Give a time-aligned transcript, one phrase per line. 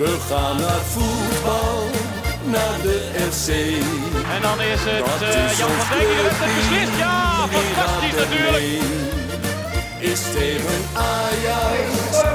[0.00, 1.90] We gaan naar voetbal,
[2.44, 2.98] naar de
[3.30, 3.48] FC.
[4.34, 6.98] En dan is het Dat eh, is Jan van Dijk die de wedstrijd clubteam, beslist.
[6.98, 8.64] Ja, fantastisch natuurlijk.
[10.12, 11.88] Is tegen Ajax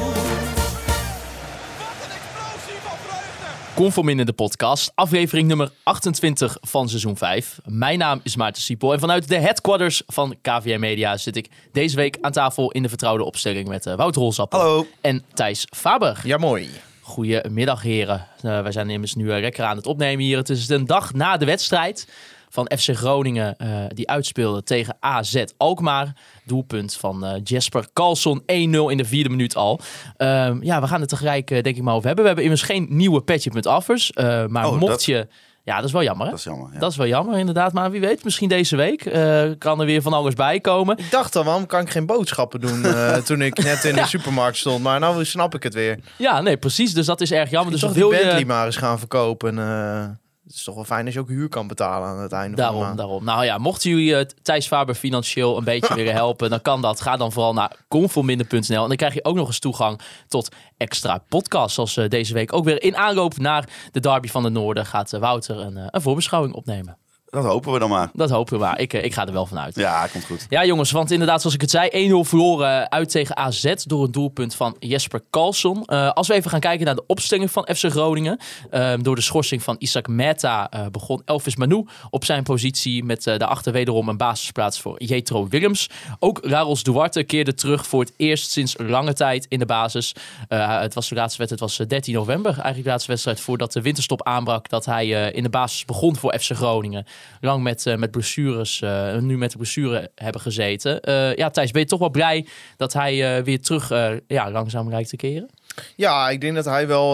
[3.77, 7.59] Conform in de podcast, aflevering nummer 28 van seizoen 5.
[7.65, 11.97] Mijn naam is Maarten Siepel en vanuit de headquarters van KVM Media zit ik deze
[11.97, 14.87] week aan tafel in de vertrouwde opstelling met Wouter Holzappel Hallo.
[15.01, 16.21] en Thijs Faber.
[16.25, 16.71] Ja, mooi.
[17.01, 18.27] Goedemiddag heren.
[18.43, 20.37] Eh, wij zijn immers nu eh, lekker aan het opnemen hier.
[20.37, 22.09] Het is een dag na de wedstrijd
[22.49, 26.13] van FC Groningen eh, die uitspeelde tegen AZ Alkmaar.
[26.45, 29.81] Doelpunt van eh, Jesper Carlson 1-0 in de vierde minuut al.
[30.17, 32.23] Ehm, ja, we gaan het tegelijk eh, denk ik maar over hebben.
[32.25, 34.13] We hebben immers geen nieuwe petje met affers.
[34.13, 35.27] eh, maar Oh, mocht dat- je...
[35.65, 36.31] Ja, dat is wel jammer hè?
[36.31, 36.71] Dat is jammer.
[36.73, 36.79] Ja.
[36.79, 37.73] Dat is wel jammer inderdaad.
[37.73, 40.99] Maar wie weet, misschien deze week eh, kan er weer van alles bij komen.
[40.99, 44.07] Ik dacht al, waarom kan ik geen boodschappen doen eh, toen ik net in de
[44.07, 44.83] supermarkt stond?
[44.83, 45.99] Maar nou snap ik het weer.
[46.17, 46.95] Ja, nee, precies.
[46.95, 47.73] Dus dat is erg jammer.
[47.73, 48.47] Dus Dus toch wil die Bentley je...
[48.47, 49.59] maar eens gaan verkopen.
[49.59, 50.05] eh,
[50.47, 52.57] het is toch wel fijn als je ook huur kan betalen aan het einde van
[52.57, 52.97] de Daarom, maand.
[52.99, 53.25] daarom.
[53.25, 57.01] Nou ja, mochten jullie uh, Thijs Faber financieel een beetje willen helpen, dan kan dat.
[57.01, 58.83] Ga dan vooral naar conforminder.nl.
[58.83, 61.75] En dan krijg je ook nog eens toegang tot extra podcasts.
[61.75, 65.13] Zoals eh, deze week ook weer in aanloop naar de derby van de Noorden gaat
[65.13, 66.99] eh, Wouter een, eh, een voorbeschouwing opnemen.
[67.31, 68.11] Dat hopen we dan maar.
[68.13, 68.79] Dat hopen we maar.
[68.81, 69.75] Ik, eh, ik ga er wel vanuit.
[69.75, 70.47] Ja, komt goed.
[70.49, 74.13] Ja, jongens, want inderdaad, zoals ik het zei, 1-0 verloren uit tegen AZ door een
[74.13, 75.85] doelpunt van Jesper Karlsson.
[75.85, 78.39] Eh, als we even gaan kijken naar de opstelling van FC Groningen.
[78.71, 83.27] eh, door de schorsing van Isaac Meta eh, begon Elvis Manu op zijn positie met
[83.27, 85.91] eh, daarachter wederom een basisplaats voor Jetro Willems.
[86.19, 90.15] Ook Raros Duarte keerde terug voor het eerst sinds lange tijd in de basis.
[90.49, 93.41] Eh, het was de laatste wedstrijd, het was eh, 13 november, eigenlijk de laatste wedstrijd
[93.41, 97.07] voordat de winterstop aanbrak, dat hij eh, in de basis begon voor FC Groningen
[97.41, 101.01] lang met, eh, met blessures, eh, nu met de blessure hebben gezeten.
[101.01, 103.89] Eh, ja, Thijs, ben je toch wel blij dat hij weer terug
[104.27, 105.51] ja, langzaam lijkt te keren?
[105.97, 107.13] Ja, ik denk dat hij wel...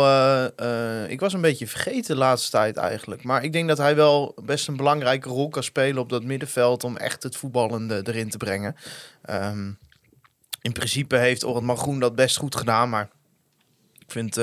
[1.09, 3.23] ik was een beetje vergeten de laatste tijd eigenlijk.
[3.23, 6.85] Maar ik denk dat hij wel best een belangrijke rol kan spelen op dat middenveld...
[6.85, 8.77] om echt het voetballende erin te brengen.
[9.23, 9.71] Ehm,
[10.61, 13.09] in principe heeft Orad Magroen dat best goed gedaan, maar...
[13.99, 14.37] Ik vind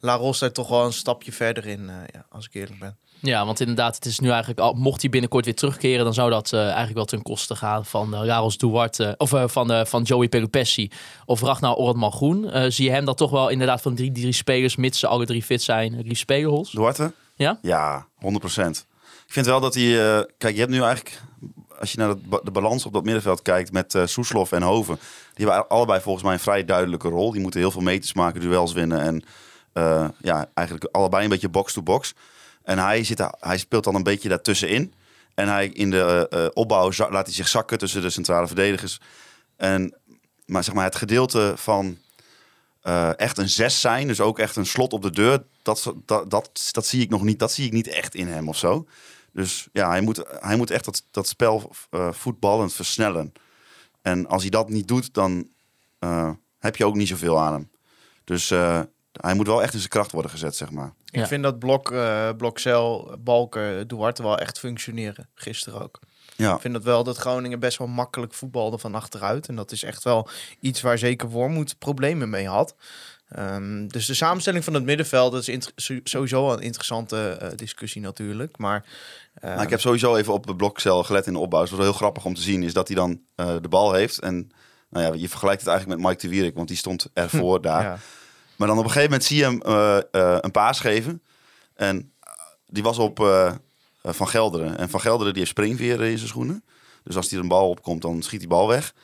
[0.00, 2.96] La Ros daar toch wel een stapje verder in, ja, als ik eerlijk ben.
[3.24, 6.30] Ja, want inderdaad, het is nu eigenlijk al, mocht hij binnenkort weer terugkeren, dan zou
[6.30, 10.02] dat eh, eigenlijk wel ten koste gaan van uh, Raros Duarte of eh, van, van
[10.02, 10.90] Joey Pelupessi
[11.26, 12.72] of Ragnar Orad Groen.
[12.72, 15.42] Zie je hem dat toch wel inderdaad van drie, drie spelers, mits ze alle drie
[15.42, 16.70] fit zijn, drie spelers?
[16.70, 17.12] Duarte?
[17.34, 17.58] Ja?
[17.62, 20.26] Ja, 100% Ik vind wel dat hij...
[20.38, 21.20] kijk, je hebt nu eigenlijk...
[21.78, 24.98] Als je naar de balans op dat middenveld kijkt met eh Soeslof en Hoven...
[25.34, 27.32] Die hebben allebei volgens mij een vrij duidelijke rol.
[27.32, 29.00] Die moeten heel veel meters maken, duels winnen.
[29.00, 29.22] En
[30.20, 32.14] ja, eigenlijk allebei een beetje box-to-box.
[32.64, 34.94] En hij, zit, hij speelt dan een beetje daartussenin.
[35.34, 39.00] En hij in de eh, eh, opbouw laat hij zich zakken tussen de centrale verdedigers.
[39.56, 39.96] En,
[40.46, 41.98] maar zeg maar, het gedeelte van
[42.82, 46.30] eh, echt een zes zijn, dus ook echt een slot op de deur, dat, dat,
[46.72, 47.38] dat, zie ik nog niet.
[47.38, 48.86] Dat zie ik niet echt in hem of zo.
[49.32, 53.32] Dus ja, hij moet, hij moet echt dat, dat spel eh, voetballend versnellen.
[54.00, 55.48] En als hij dat niet doet, dan
[56.58, 57.70] heb je ook niet zoveel aan hem.
[58.24, 58.52] Dus
[59.20, 60.92] hij moet wel echt in zijn kracht worden gezet, zeg maar.
[61.04, 61.20] Ja.
[61.20, 65.28] Ik vind dat blok, eh Blokcel, Balken, Duarte wel echt functioneren.
[65.34, 65.98] Gisteren ook.
[66.36, 69.48] Ja, Ik vind dat wel dat Groningen best wel makkelijk voetbalde van achteruit.
[69.48, 70.28] En dat is echt wel
[70.60, 72.74] iets waar zeker Wormoed problemen mee had.
[73.28, 75.72] Ehm, dus de samenstelling van het middenveld dat is
[76.04, 78.58] sowieso wel een interessante eh, discussie natuurlijk.
[78.58, 78.84] Maar
[79.34, 81.60] eh, Nou, ik heb sowieso even op de blokcel gelet in de opbouw.
[81.60, 83.92] Het was wel heel grappig om te zien, is dat hij dan eh, de bal
[83.92, 84.18] heeft.
[84.18, 84.50] En
[84.90, 87.82] nou ja, je vergelijkt het eigenlijk met Mike de Wierik, want die stond ervoor daar.
[87.82, 87.98] ja.
[88.62, 91.22] Maar dan op een gegeven moment zie je hem eh, eh, een paas geven.
[91.74, 92.32] En eh,
[92.66, 93.18] die was op
[94.02, 94.78] Van Gelderen.
[94.78, 96.64] En Van Gelderen die heeft springveren in zijn schoenen.
[97.04, 98.94] Dus als hij een bal op komt, dan schiet die bal weg.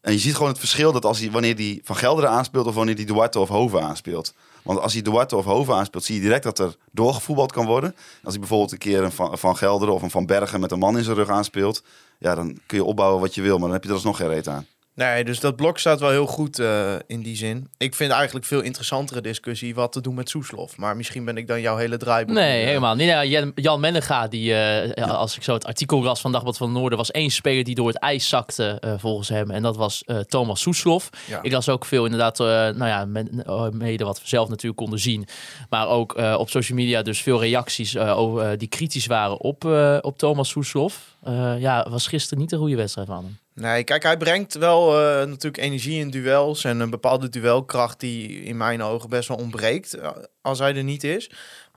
[0.00, 2.66] En je ziet gewoon het verschil dat als hij, wanneer die Van Gelderen aanspeelt...
[2.66, 4.34] of wanneer die Duarte of Hoven aanspeelt.
[4.62, 7.94] Want als hij Duarte of Hoven aanspeelt, zie je direct dat er doorgevoetbald kan worden.
[8.22, 10.78] Als hij bijvoorbeeld een keer een Van, van Gelderen of een Van Bergen met een
[10.78, 11.82] man in zijn rug aanspeelt...
[12.18, 14.28] ja, dan kun je opbouwen wat je wil, maar dan heb je er alsnog geen
[14.28, 14.66] reet aan.
[14.94, 17.68] Nee, dus dat blok staat wel heel goed eh, in die zin.
[17.78, 20.76] Ik vind eigenlijk veel interessantere discussie wat te doen met Soeslof.
[20.76, 22.34] Maar misschien ben ik dan jouw hele draaiboek.
[22.34, 23.06] Nee, eh, helemaal niet.
[23.08, 23.24] Ja,
[23.54, 27.10] Jan- Mennega, die, eh, als ik zo het artikel las van Dagblad van Noorden, was
[27.10, 29.50] één speler die door het ijs zakte volgens hem.
[29.50, 31.08] En dat was Thomas Soeslof.
[31.28, 31.42] Ja.
[31.42, 35.26] Ik las ook veel inderdaad, nou ja, men- mede wat we zelf natuurlijk konden zien.
[35.70, 39.64] Maar ook op social media dus veel reacties over, die kritisch waren op,
[40.00, 41.16] op Thomas Soeslof.
[41.58, 43.38] Ja, was gisteren niet een goede wedstrijd van hem.
[43.54, 48.42] Nee, kijk, hij brengt wel eh, natuurlijk energie in duels en een bepaalde duelkracht die
[48.42, 50.10] in mijn ogen best wel ontbreekt eh,
[50.42, 51.30] als hij er niet is.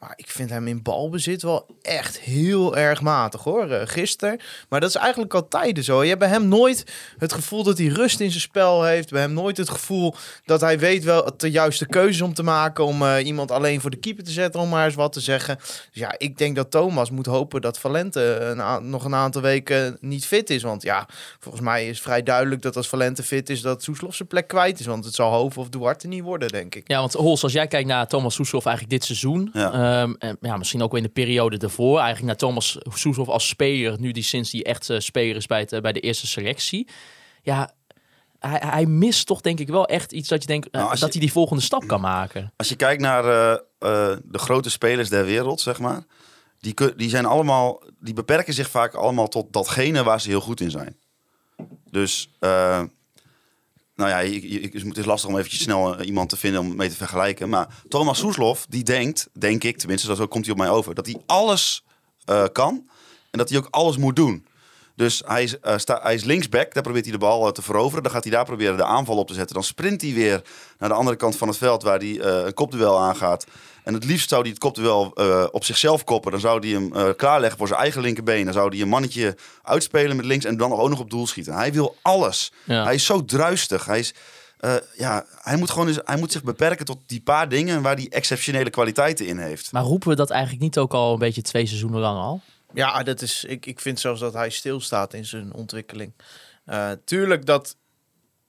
[0.06, 3.72] Maar ik vind hem in balbezit wel echt heel erg matig hoor.
[3.72, 4.40] Uh, gisteren.
[4.69, 6.02] Maar dat is eigenlijk al tijden zo.
[6.02, 9.10] Je hebt bij hem nooit het gevoel dat hij rust in zijn spel heeft.
[9.10, 10.16] Bij hem nooit het gevoel
[10.46, 12.86] dat hij weet wel de juiste keuzes om te maken.
[12.86, 15.56] Om uh, iemand alleen voor de keeper te zetten, om maar eens wat te zeggen.
[15.57, 19.98] Dus ja, ik denk dat Thomas moet hopen dat Valente een nog een aantal weken
[20.02, 20.63] niet fit is.
[20.63, 21.07] Want ja,
[21.40, 24.80] volgens mij is vrij duidelijk dat als Valente fit is, dat Soeslof zijn plek kwijt
[24.80, 24.86] is.
[24.86, 26.88] Want het zal Hoven of Duarte niet worden, denk ik.
[26.88, 29.50] Ja, want Hols, als jij kijkt naar Thomas Soeslof eigenlijk dit seizoen.
[29.54, 29.94] Ja.
[30.01, 31.97] Um, en ja, misschien ook wel in de periode ervoor.
[31.97, 34.00] Eigenlijk naar Thomas Soeslof als speler.
[34.00, 36.88] Nu die sinds die echt uh, speler is bij, het, uh, bij de eerste selectie.
[37.42, 37.71] Ja,
[38.39, 41.12] hij, hij, mist toch denk ik wel echt iets dat je denkt uh, nou, dat
[41.12, 42.53] hij die volgende stap kan maken.
[42.56, 43.24] Als je kijkt naar
[44.24, 46.03] de grote spelers der wereld, zeg maar.
[46.59, 50.62] Die, die zijn allemaal, die beperken zich vaak allemaal tot datgene waar ze heel goed
[50.62, 50.97] in zijn.
[51.89, 52.30] Dus
[53.95, 54.39] nou ja,
[54.88, 57.50] het is lastig om eventjes snel eh, iemand te vinden om mee te vergelijken.
[57.50, 61.06] Maar Thomas Soeslof, die denkt, denk ik, tenminste, zo komt hij op mij over, dat
[61.06, 61.83] hij alles
[62.30, 62.89] uh, kan
[63.31, 64.45] en dat hij ook alles moet doen.
[64.95, 67.62] Dus hij is, uh, sta, hij is linksback, daar probeert hij de bal uh, te
[67.62, 68.03] veroveren.
[68.03, 69.56] Dan gaat hij daar proberen de aanval op te zetten.
[69.56, 70.42] Dan sprint hij weer
[70.77, 73.45] naar de andere kant van het veld waar hij uh, een kopduel aangaat.
[73.83, 75.13] En het liefst zou hij het kopduel
[75.51, 76.31] op zichzelf koppen.
[76.31, 78.45] Dan zou hij hem klaarleggen voor zijn eigen linkerbeen.
[78.45, 81.53] Dan zou hij een mannetje uitspelen met links en dan ook nog op doel schieten.
[81.53, 82.51] Hij wil alles.
[82.63, 82.83] Ja.
[82.83, 83.86] Hij is zo druistig.
[83.86, 84.13] Hij is...
[84.97, 88.07] ja, hij moet, gewoon eens, hij moet zich beperken tot die paar dingen waar hij
[88.09, 89.71] exceptionele kwaliteiten in heeft.
[89.71, 92.42] Maar roepen we dat eigenlijk niet ook al een beetje twee seizoenen lang al?
[92.75, 96.13] Ja, dat is, ik, ik vind zelfs dat hij stilstaat in zijn ontwikkeling.
[96.66, 97.75] Uh, tuurlijk dat,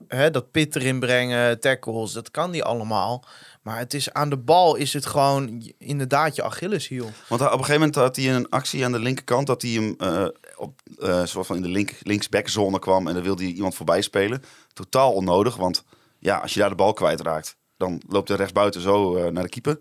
[0.08, 3.24] hè, dat pit erin brengen, tackles, dat kan die allemaal.
[3.62, 7.10] Maar het is aan de bal is het gewoon inderdaad je Achilleshiel.
[7.28, 9.94] Want op een gegeven moment had hij een actie aan de linkerkant dat hij hem
[9.98, 10.26] uh,
[10.56, 10.80] op
[11.24, 14.42] soort van in de link, linksbackzone kwam en dan wilde hij iemand voorbij spelen.
[14.72, 15.84] Totaal onnodig, want
[16.18, 19.78] ja, als je daar de bal kwijtraakt, dan loopt hij rechtsbuiten zo naar de keeper.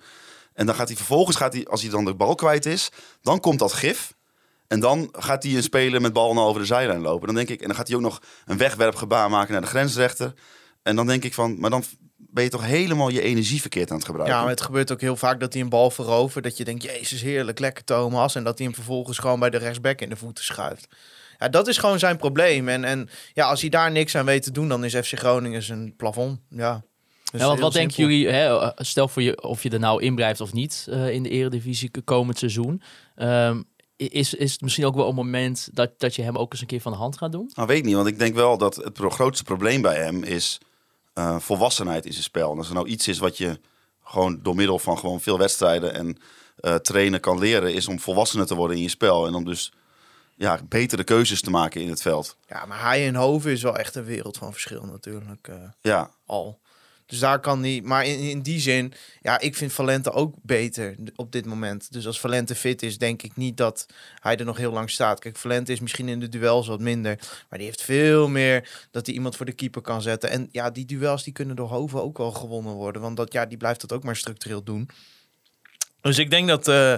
[0.53, 2.89] En dan gaat hij vervolgens, gaat hij, als hij dan de bal kwijt is,
[3.21, 4.14] dan komt dat gif.
[4.67, 7.27] En dan gaat hij een speler met bal over de zijlijn lopen.
[7.27, 10.33] Dan denk ik, en dan gaat hij ook nog een wegwerpgebaar maken naar de grensrechter.
[10.83, 11.83] En dan denk ik van, maar dan
[12.15, 14.35] ben je toch helemaal je energie verkeerd aan het gebruiken.
[14.35, 16.43] Ja, maar het gebeurt ook heel vaak dat hij een bal verovert.
[16.43, 18.35] Dat je denkt, jezus heerlijk, lekker Thomas.
[18.35, 20.87] En dat hij hem vervolgens gewoon bij de rechtsback in de voeten schuift.
[21.37, 22.69] Ja, dat is gewoon zijn probleem.
[22.69, 25.63] En, en ja, als hij daar niks aan weet te doen, dan is FC Groningen
[25.63, 26.39] zijn plafond.
[26.49, 26.83] Ja.
[27.31, 30.15] Dus ja, want wat denken jullie, hè, stel voor je of je er nou in
[30.15, 32.81] blijft of niet uh, in de eredivisie komend seizoen.
[33.15, 33.65] Um,
[33.95, 36.67] is, is het misschien ook wel een moment dat, dat je hem ook eens een
[36.67, 37.51] keer van de hand gaat doen?
[37.53, 40.59] Nou, weet ik niet, want ik denk wel dat het grootste probleem bij hem is
[41.15, 42.51] uh, volwassenheid in zijn spel.
[42.51, 43.59] En als er nou iets is wat je
[44.03, 46.17] gewoon door middel van gewoon veel wedstrijden en
[46.59, 49.27] uh, trainen kan leren, is om volwassener te worden in je spel.
[49.27, 49.71] En om dus
[50.35, 52.37] ja, betere keuzes te maken in het veld.
[52.47, 55.47] Ja, maar hij en Hoven is wel echt een wereld van verschil natuurlijk.
[55.47, 56.11] Uh, ja.
[56.25, 56.59] Al.
[57.05, 57.81] Dus daar kan hij.
[57.83, 61.91] Maar in, in die zin, ja, ik vind Valente ook beter op dit moment.
[61.91, 63.85] Dus als Valente fit is, denk ik niet dat
[64.19, 65.19] hij er nog heel lang staat.
[65.19, 67.19] Kijk, Valente is misschien in de duels wat minder.
[67.49, 70.29] Maar die heeft veel meer dat hij iemand voor de keeper kan zetten.
[70.29, 73.01] En ja, die duels die kunnen door Hoven ook wel gewonnen worden.
[73.01, 74.89] Want dat, ja, die blijft dat ook maar structureel doen.
[76.01, 76.67] Dus ik denk dat.
[76.67, 76.95] Uh,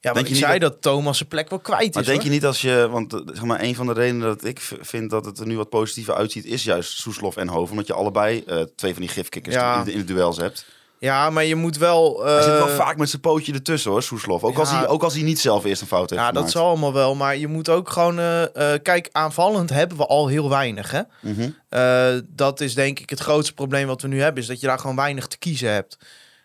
[0.00, 0.72] ja, denk je zei dat...
[0.72, 2.08] dat Thomas zijn plek wel kwijt maar is.
[2.08, 4.60] denk je niet als je, want eh, zeg maar, een van de redenen dat ik
[4.80, 7.70] vind dat het er nu wat positiever uitziet, is juist Soeslof en Hoven.
[7.70, 9.80] Omdat je allebei uh, twee van die gifkikkers ja.
[9.80, 10.64] in, in de duels hebt.
[10.98, 12.26] Ja, maar je moet wel.
[12.26, 12.32] Uh...
[12.32, 14.44] Hij zit wel vaak met zijn pootje ertussen hoor, Soeslof.
[14.44, 14.58] Ook, ja.
[14.58, 16.22] als hij, ook als hij niet zelf eerst een fout heeft.
[16.22, 16.44] Ja, gemaakt.
[16.44, 17.14] dat zal allemaal wel.
[17.14, 18.18] Maar je moet ook gewoon.
[18.18, 18.44] Uh,
[18.82, 20.90] kijk, aanvallend hebben we al heel weinig.
[20.90, 21.00] Hè?
[21.20, 22.22] Mm -hmm.
[22.28, 24.42] dat is denk ik het grootste probleem wat we nu hebben.
[24.42, 25.98] Is dat je daar gewoon weinig te kiezen hebt.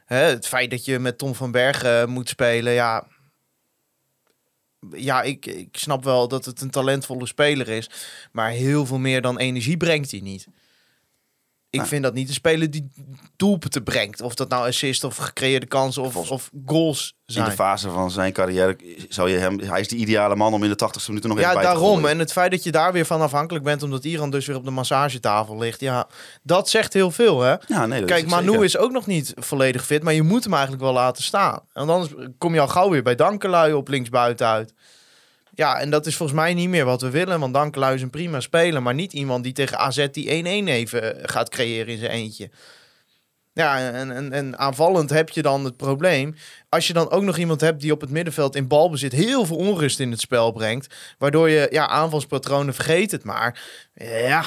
[0.05, 0.17] Hè?
[0.17, 2.73] Het feit dat je met Tom van Bergen moet spelen.
[2.73, 3.03] Ja,
[4.91, 7.89] ja, ik, ik snap wel dat het een talentvolle speler is.
[8.31, 10.47] Maar heel veel meer dan energie brengt hij niet.
[11.75, 11.93] Ik Nou.
[11.93, 12.91] vind dat niet de speler die
[13.35, 14.21] doelpunten brengt.
[14.21, 17.45] Of dat nou assist of gecreëerde kansen of, Volgens- of goals In zijn.
[17.45, 18.77] de fase van zijn carrière
[19.09, 19.59] zou je hem...
[19.59, 21.77] Hij is de ideale man om in de 80ste minuten nog Ja, even bij te
[21.77, 21.93] daarom.
[21.93, 22.09] gooien.
[22.09, 24.63] En het feit dat je daar weer van afhankelijk bent, omdat Iran dus weer op
[24.65, 25.79] de massagetafel ligt.
[25.79, 26.07] Ja,
[26.43, 27.55] dat zegt heel veel, hè?
[27.67, 28.63] Ja, nee, Kijk, is Manu zeker.
[28.63, 31.59] is ook nog niet volledig fit, maar je moet hem eigenlijk wel laten staan.
[31.73, 34.73] En dan kom je al gauw weer bij Dankelui op linksbuiten uit.
[35.55, 38.09] Ja, en dat is volgens mij niet meer wat we willen, want Dankelui is een
[38.09, 41.99] prima speler, maar niet iemand die tegen AZ die 1-1 even eh, gaat creëren in
[41.99, 42.49] zijn eentje.
[43.53, 46.35] Ja, en, en, en aanvallend heb je dan het probleem.
[46.69, 49.55] Als je dan ook nog iemand hebt die op het middenveld in balbezit heel veel
[49.57, 53.61] onrust in het spel brengt, waardoor je ja, aanvalspatronen vergeet het maar.
[53.93, 54.43] Ja,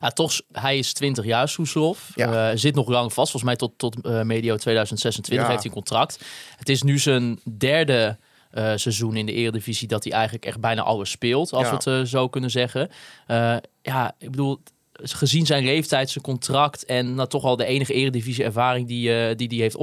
[0.00, 2.10] Ja, toch, hij is 20 jaar, Soeslof.
[2.14, 2.50] Ja.
[2.50, 3.30] Eh, zit nog lang vast.
[3.30, 5.50] Volgens mij tot, tot eh, medio 2026 Ja.
[5.50, 6.18] heeft hij een contract.
[6.56, 8.18] Het is nu zijn derde
[8.50, 11.68] eh, seizoen in de Eredivisie dat hij eigenlijk echt bijna alles speelt, als Ja.
[11.70, 12.88] we het eh, zo kunnen zeggen.
[13.26, 14.58] Eh, ja, ik bedoel,
[14.92, 19.34] gezien zijn leeftijd, zijn contract en nou, toch al de enige Eredivisie ervaring die hij
[19.34, 19.76] die, die heeft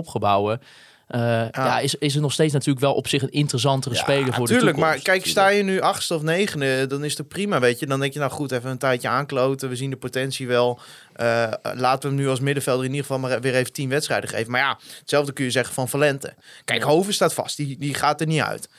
[1.07, 1.79] eh, ja.
[1.79, 4.81] is, is er nog steeds natuurlijk wel op zich een interessantere speler voor Tuurlijk, de
[4.81, 5.05] toekomst.
[5.05, 7.85] maar kijk, sta je nu achtste of negende, dan is het prima, weet je.
[7.85, 9.69] Dan denk je, nou goed, even een tijdje aankloten.
[9.69, 10.79] We zien de potentie wel.
[11.13, 14.29] Eh, laten we hem nu als middenvelder in ieder geval maar weer even tien wedstrijden
[14.29, 14.51] geven.
[14.51, 16.33] Maar ja, hetzelfde kun je zeggen van Valente.
[16.65, 18.69] Kijk, Hoven staat vast, die, die gaat er niet uit.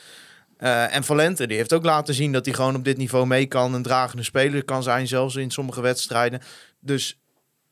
[0.56, 3.46] Eh, en Valente, die heeft ook laten zien dat hij gewoon op dit niveau mee
[3.46, 3.74] kan.
[3.74, 6.40] Een dragende speler kan zijn, zelfs in sommige wedstrijden.
[6.80, 7.18] Dus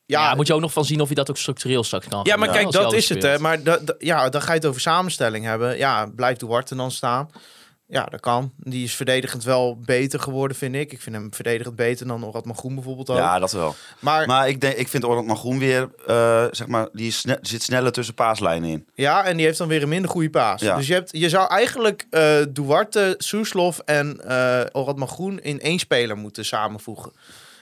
[0.07, 2.19] Ja, ja, moet je ook nog van zien of je dat ook structureel straks kan
[2.23, 3.23] ja, maar kijk, dat is het.
[3.23, 3.39] Hè.
[3.39, 3.59] Maar
[3.97, 5.77] ja, dan ga je het over samenstelling hebben.
[5.77, 7.29] Ja, blijft Duarte dan staan?
[7.89, 8.51] Ja, dat kan.
[8.57, 10.91] Die is verdedigend wel beter geworden, vind ik.
[10.91, 13.17] Ik vind hem verdedigend beter dan Orad Groen bijvoorbeeld ook.
[13.17, 13.75] Ja, dat wel.
[13.99, 17.63] maar, Maar ik, denk, ik vind Orland Groen weer, eh, zeg maar, die sne- zit
[17.63, 18.87] sneller tussen paaslijnen in.
[18.93, 20.61] ja, en die heeft dan weer een minder goede paas.
[20.61, 20.75] Ja.
[20.75, 25.79] Dus je, hebt, je zou eigenlijk eh Duarte, Soeslof en eh Orad Groen in één
[25.79, 27.11] speler moeten samenvoegen.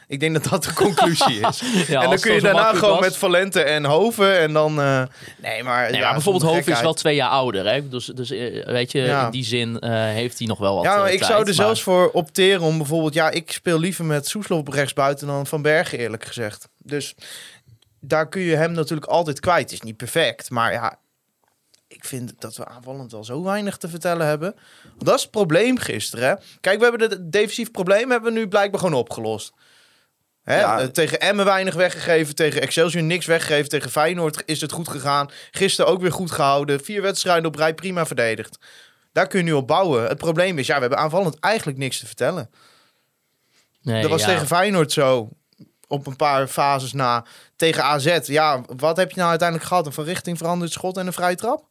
[0.08, 1.62] Ik denk dat dat de conclusie is.
[1.88, 3.00] Ja, en dan kun je daarna gewoon was.
[3.00, 4.80] met Valente en Hoven en dan...
[4.82, 5.04] eh,
[5.42, 5.90] nee, maar...
[5.92, 7.66] Nee, ja, maar bijvoorbeeld Hoven is wel twee jaar ouder.
[7.68, 7.90] Hè?
[7.90, 9.26] Dus, dus eh, weet je, Ja.
[9.26, 11.46] in die zin eh, heeft hij nog wel wat Ja, maar ik tijd, zou er
[11.46, 13.14] maar- zelfs voor opteren om bijvoorbeeld...
[13.14, 16.68] Ja, ik speel liever met Soeslof op rechtsbuiten dan Van Bergen, eerlijk gezegd.
[16.78, 17.16] Dus
[18.00, 19.62] daar kun je hem natuurlijk altijd kwijt.
[19.64, 20.98] Het is niet perfect, maar ja...
[21.88, 24.56] Ik vind dat we aanvallend wel zo weinig te vertellen hebben.
[24.98, 26.28] Dat is het probleem gisteren.
[26.30, 26.36] Hè?
[26.62, 29.54] Kijk, we hebben het defensief probleem hebben we nu blijkbaar gewoon opgelost.
[30.46, 30.60] Hè?
[30.60, 30.80] Ja.
[30.80, 32.36] Eh, Tegen Emmen weinig weggegeven.
[32.36, 33.70] Tegen Excelsior niks weggegeven.
[33.70, 35.30] Tegen Feyenoord is het goed gegaan.
[35.52, 36.84] Gisteren ook weer goed gehouden.
[36.84, 38.58] Vier wedstrijden op rij prima verdedigd.
[39.12, 40.08] Daar kun je nu op bouwen.
[40.08, 42.50] Het probleem is, ja, we hebben aanvallend eigenlijk niks te vertellen.
[43.82, 44.28] Nee, dat was ja.
[44.28, 45.30] tegen Feyenoord zo.
[45.88, 47.26] Op een paar fases na.
[47.56, 48.20] Tegen AZ.
[48.24, 49.86] Ja, wat heb je nou uiteindelijk gehad?
[49.86, 51.68] Een verrichting veranderd schot en een vrije trap?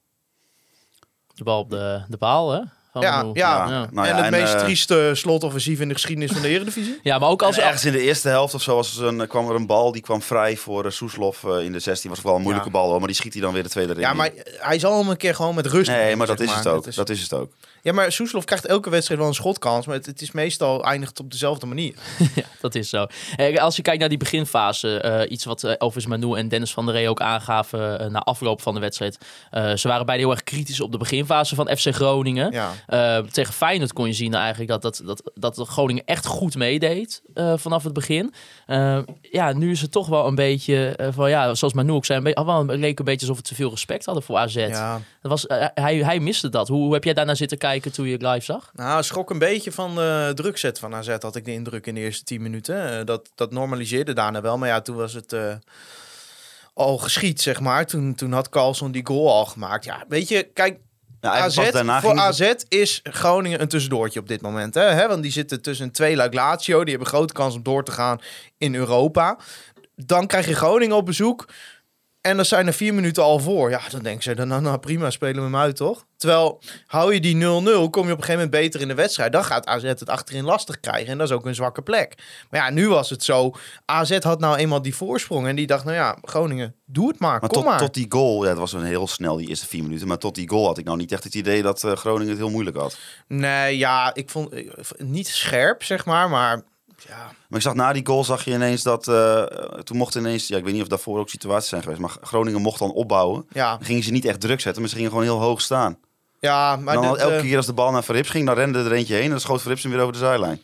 [1.34, 2.60] De bal op de, de paal, hè?
[3.02, 3.68] Ja, ja.
[3.68, 3.88] ja.
[3.90, 6.98] Nou en ja, het meest eh, trieste slotoffensief in de geschiedenis van de Eredivisie?
[7.02, 7.56] Ja, maar ook als...
[7.58, 9.92] en ergens in de eerste helft of zo was er een, kwam er een bal
[9.92, 12.10] die kwam vrij voor uh, Soeslof eh, in de 16.
[12.10, 12.74] Was wel een moeilijke Ja.
[12.74, 14.06] bal, hoor, maar die schiet hij dan weer de tweede ring.
[14.06, 16.50] Ja, maar hij zal hem een keer gewoon met rust Nee, nemen, maar dat is
[16.54, 16.72] het maar.
[16.74, 16.84] ook.
[16.84, 17.52] Het Dat is het ook.
[17.84, 19.86] Ja, maar Soeslof krijgt elke wedstrijd wel een schotkans.
[19.86, 21.94] Maar het, het is meestal eindigt op dezelfde manier.
[22.34, 23.06] Ja, dat is zo.
[23.36, 26.72] Eh, Als je kijkt naar die beginfase, eh, iets wat eh, Elvis Manu en Dennis
[26.72, 29.18] van der Rey ook aangaven na afloop van de wedstrijd.
[29.74, 32.52] Ze waren beide heel erg kritisch op de beginfase van FC Groningen.
[32.52, 33.22] Ja.
[33.30, 37.84] Tegen Feyenoord kon je zien eigenlijk dat, dat, dat, dat Groningen echt goed meedeed vanaf
[37.84, 38.34] het begin.
[39.20, 42.24] Ja, nu is het toch wel een beetje van ja, zoals Manu ook zei, een
[42.24, 44.54] beetje, wel, het leek een beetje alsof we te veel respect hadden voor AZ.
[44.54, 45.00] ja.
[45.22, 46.68] Dat was, hij, hij miste dat.
[46.68, 48.70] Hoe, hoe heb jij daarnaar zitten kijken toen je het live zag?
[48.74, 52.00] Nou, schrok een beetje van de drukzet van AZ, had ik de indruk in de
[52.00, 52.98] eerste 10 minuten.
[52.98, 55.54] Eh, dat, dat normaliseerde daarna wel, maar ja, toen was het eh,
[56.74, 57.86] al geschied, zeg maar.
[57.86, 59.84] Toen, toen had Carlson die goal al gemaakt.
[59.84, 60.78] Ja, weet je, kijk,
[61.20, 64.74] AZ, voor ging AZ is Groningen een tussendoortje op dit moment.
[64.74, 64.82] Hè?
[64.82, 65.08] Hè?
[65.08, 66.80] Want die zitten tussen twee luik Lazio.
[66.80, 68.20] Die hebben grote kans om door te gaan
[68.58, 69.38] in Europa.
[69.96, 71.48] Dan krijg je Groningen op bezoek.
[72.26, 73.70] En dan zijn er vier minuten al voor.
[73.70, 76.06] Ja, dan denken ze, dan, nou, nou prima, spelen we hem uit, toch?
[76.16, 79.32] Terwijl, hou je die 0-0, kom je op een gegeven moment beter in de wedstrijd.
[79.32, 81.06] Dan gaat AZ het achterin lastig krijgen.
[81.12, 82.14] En dat is ook een zwakke plek.
[82.50, 83.54] Maar ja, nu was het zo.
[83.84, 85.46] AZ had nou eenmaal die voorsprong.
[85.46, 87.78] En die dacht, nou ja, Groningen, doe het maar, Maar kom tot, maar.
[87.78, 90.08] tot die goal, ja, het was een heel snel die eerste vier minuten.
[90.08, 92.38] Maar tot die goal had ik nou niet echt het idee dat eh, Groningen het
[92.38, 92.98] heel moeilijk had.
[93.28, 96.28] Nee, ja, ik vond eh, niet scherp, zeg maar.
[96.30, 96.62] Maar
[97.08, 99.42] ja, Maar ik zag na die goal zag je ineens dat eh,
[99.82, 102.60] toen mocht ineens, ja, ik weet niet of daarvoor ook situaties zijn geweest, maar Groningen
[102.60, 103.46] mocht dan opbouwen.
[103.52, 105.98] ja, Dan gingen ze niet echt druk zetten, maar ze gingen gewoon heel hoog staan.
[106.40, 108.54] ja maar en dan dit, elke eh, keer als de bal naar Verrips ging, dan
[108.54, 110.60] rende er eentje heen en dan schoot Verrips hem weer over de zijlijn.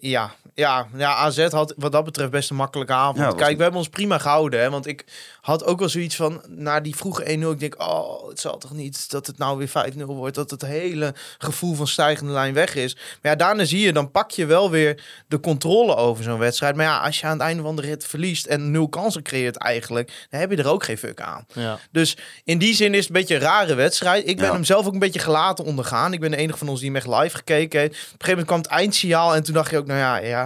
[0.00, 3.18] Ja, ja, ja, AZ had wat dat betreft best een makkelijke avond.
[3.18, 4.60] Ja, Kijk, een- we hebben ons prima gehouden.
[4.60, 5.04] Hè, want ik
[5.40, 8.72] had ook wel zoiets van, na die vroege 1-0, ik denk, oh, het zal toch
[8.72, 10.34] niet dat het nou weer 5-0 wordt.
[10.34, 12.94] Dat het hele gevoel van stijgende lijn weg is.
[12.94, 16.76] Maar ja, daarna zie je, dan pak je wel weer de controle over zo'n wedstrijd.
[16.76, 19.56] Maar ja, als je aan het einde van de rit verliest en nul kansen creëert
[19.56, 21.46] eigenlijk, dan heb je er ook geen fuck aan.
[21.52, 21.78] Ja.
[21.90, 24.28] Dus in die zin is het een beetje een rare wedstrijd.
[24.28, 24.52] Ik ben Ja.
[24.52, 26.12] hem zelf ook een beetje gelaten ondergaan.
[26.12, 27.92] Ik ben de enige van ons die hem echt live gekeken heeft.
[27.92, 30.43] Op een gegeven moment kwam het eindsignaal en toen dacht je ook, nou ja, ja,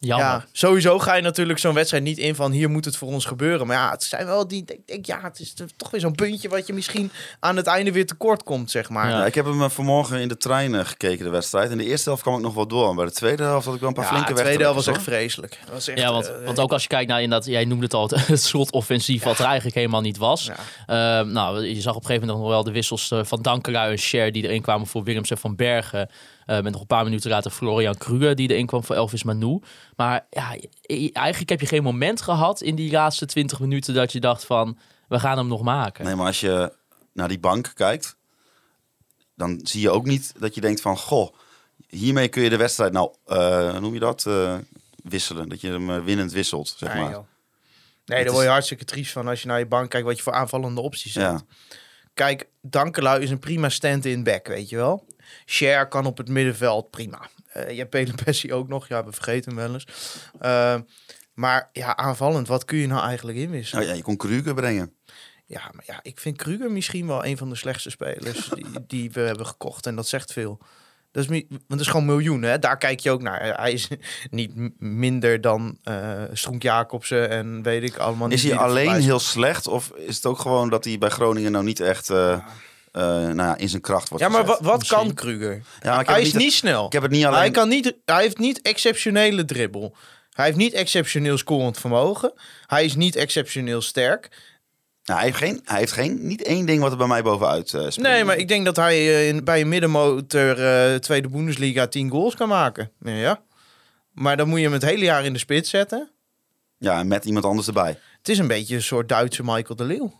[0.00, 0.26] Jammer.
[0.26, 3.24] ja, sowieso ga je natuurlijk zo'n wedstrijd niet in van hier moet het voor ons
[3.24, 3.66] gebeuren.
[3.66, 6.48] Maar ja, het zijn wel die, ik denk, ja, het is toch weer zo'n puntje
[6.48, 9.08] wat je misschien aan het einde weer tekort komt, zeg maar.
[9.08, 9.18] Ja.
[9.18, 11.70] Ja, ik heb hem eh, vanmorgen in de trein eh, gekeken, de wedstrijd.
[11.70, 13.74] In de eerste helft kwam ik nog wel door, maar bij de tweede helft had
[13.74, 15.58] ik wel een paar Ja, flinke de tweede helft was echt vreselijk.
[15.64, 17.84] Dat was echt, Ja, want, eh, want ook als je kijkt naar inderdaad, jij noemde
[17.84, 20.50] het al, het, het slotoffensief wat er eigenlijk helemaal niet was.
[20.86, 21.20] Ja.
[21.20, 23.98] Ehm, nou, je zag op een gegeven moment nog wel de wissels van Dankelui en
[23.98, 26.08] Scher die erin kwamen voor Willems en Van Bergen.
[26.48, 29.60] Eh, met nog een paar minuten later Florian Kruger die erin kwam voor Elvis Manu.
[29.96, 30.56] Maar ja,
[31.12, 34.78] eigenlijk heb je geen moment gehad in die laatste 20 minuten dat je dacht van,
[35.08, 36.04] we gaan hem nog maken.
[36.04, 36.72] Nee, maar als je
[37.12, 38.16] naar die bank kijkt,
[39.34, 41.34] dan zie je ook niet dat je denkt van, goh,
[41.88, 44.56] hiermee kun je de wedstrijd nou, eh, noem je dat, eh,
[45.02, 45.48] wisselen.
[45.48, 47.12] Dat je hem winnend wisselt, zeg nee, maar.
[47.12, 47.24] joh.
[48.04, 50.22] Nee, daar word je hartstikke triest van als je naar je bank kijkt wat je
[50.22, 51.26] voor aanvallende opties hebt.
[51.26, 51.40] Ja.
[52.14, 55.06] kijk, Dankelui is een prima stand-in back, weet je wel.
[55.44, 57.28] Cher kan op het middenveld, prima.
[57.52, 59.86] Je hebt Pele Pessi ook nog, ja, we vergeten hem wel eens.
[60.40, 60.74] Eh,
[61.34, 63.80] maar ja, aanvallend, wat kun je nou eigenlijk inwisselen?
[63.80, 64.94] Nou ja, je kon Kruger brengen.
[65.46, 69.10] Ja, maar ja, ik vind Kruger misschien wel een van de slechtste spelers die, die
[69.10, 69.86] we hebben gekocht.
[69.86, 70.58] En dat zegt veel.
[71.10, 72.58] Dat is, want het is gewoon miljoenen, hè?
[72.58, 73.56] daar kijk je ook naar.
[73.56, 73.88] Hij is
[74.30, 78.30] niet minder dan eh Stroenk Jacobsen en weet ik allemaal.
[78.30, 79.66] Is niet hij alleen heel slecht?
[79.66, 82.46] Of is het ook gewoon dat hij bij Groningen nou niet echt eh,
[82.92, 84.60] eh, nou ja, in zijn kracht wordt Ja, maar gezet?
[84.60, 84.98] wat, Misschien.
[84.98, 85.62] kan Kruger?
[85.80, 86.86] Ja, hij is niet, snel.
[86.86, 87.38] Ik heb het niet alleen...
[87.38, 89.96] Hij, kan niet, hij heeft niet exceptionele dribbel.
[90.30, 92.32] Hij heeft niet exceptioneel scorend vermogen.
[92.66, 94.28] Hij is niet exceptioneel sterk.
[95.04, 97.74] Nou, hij heeft, geen, hij heeft geen, niet één ding wat er bij mij bovenuit
[97.74, 97.96] eh springt.
[97.96, 100.54] Nee, maar ik denk dat hij eh, in, bij een middenmotor
[101.00, 102.90] tweede Bundesliga 10 goals kan maken.
[103.00, 103.42] Ja, Ja.
[104.12, 106.10] Maar dan moet je hem het hele jaar in de spits zetten.
[106.78, 107.98] Ja, en met iemand anders erbij.
[108.18, 110.12] Het is een beetje een soort Duitse Michael de Leeuw.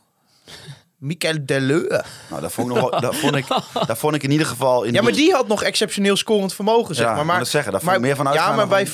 [0.99, 1.87] Michael de Leeuw.
[2.31, 3.47] Nou, dat vond ik, nog wel, dat vond ik,
[3.87, 4.83] dat vond ik in ieder geval...
[4.83, 7.25] In Ja, maar die had nog exceptioneel scorend vermogen, zeg Ja, maar.
[7.27, 8.89] wou net zeggen, daar vond maar ik meer van Ja, maar bij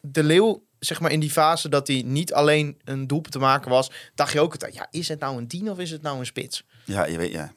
[0.00, 3.70] de Leeuw, zeg maar in die fase dat hij niet alleen een doelpunt te maken
[3.70, 6.18] was, dacht je ook het, ja, is het nou een tien of is het nou
[6.18, 6.64] een spits?
[6.84, 7.52] Ja, je weet, ja.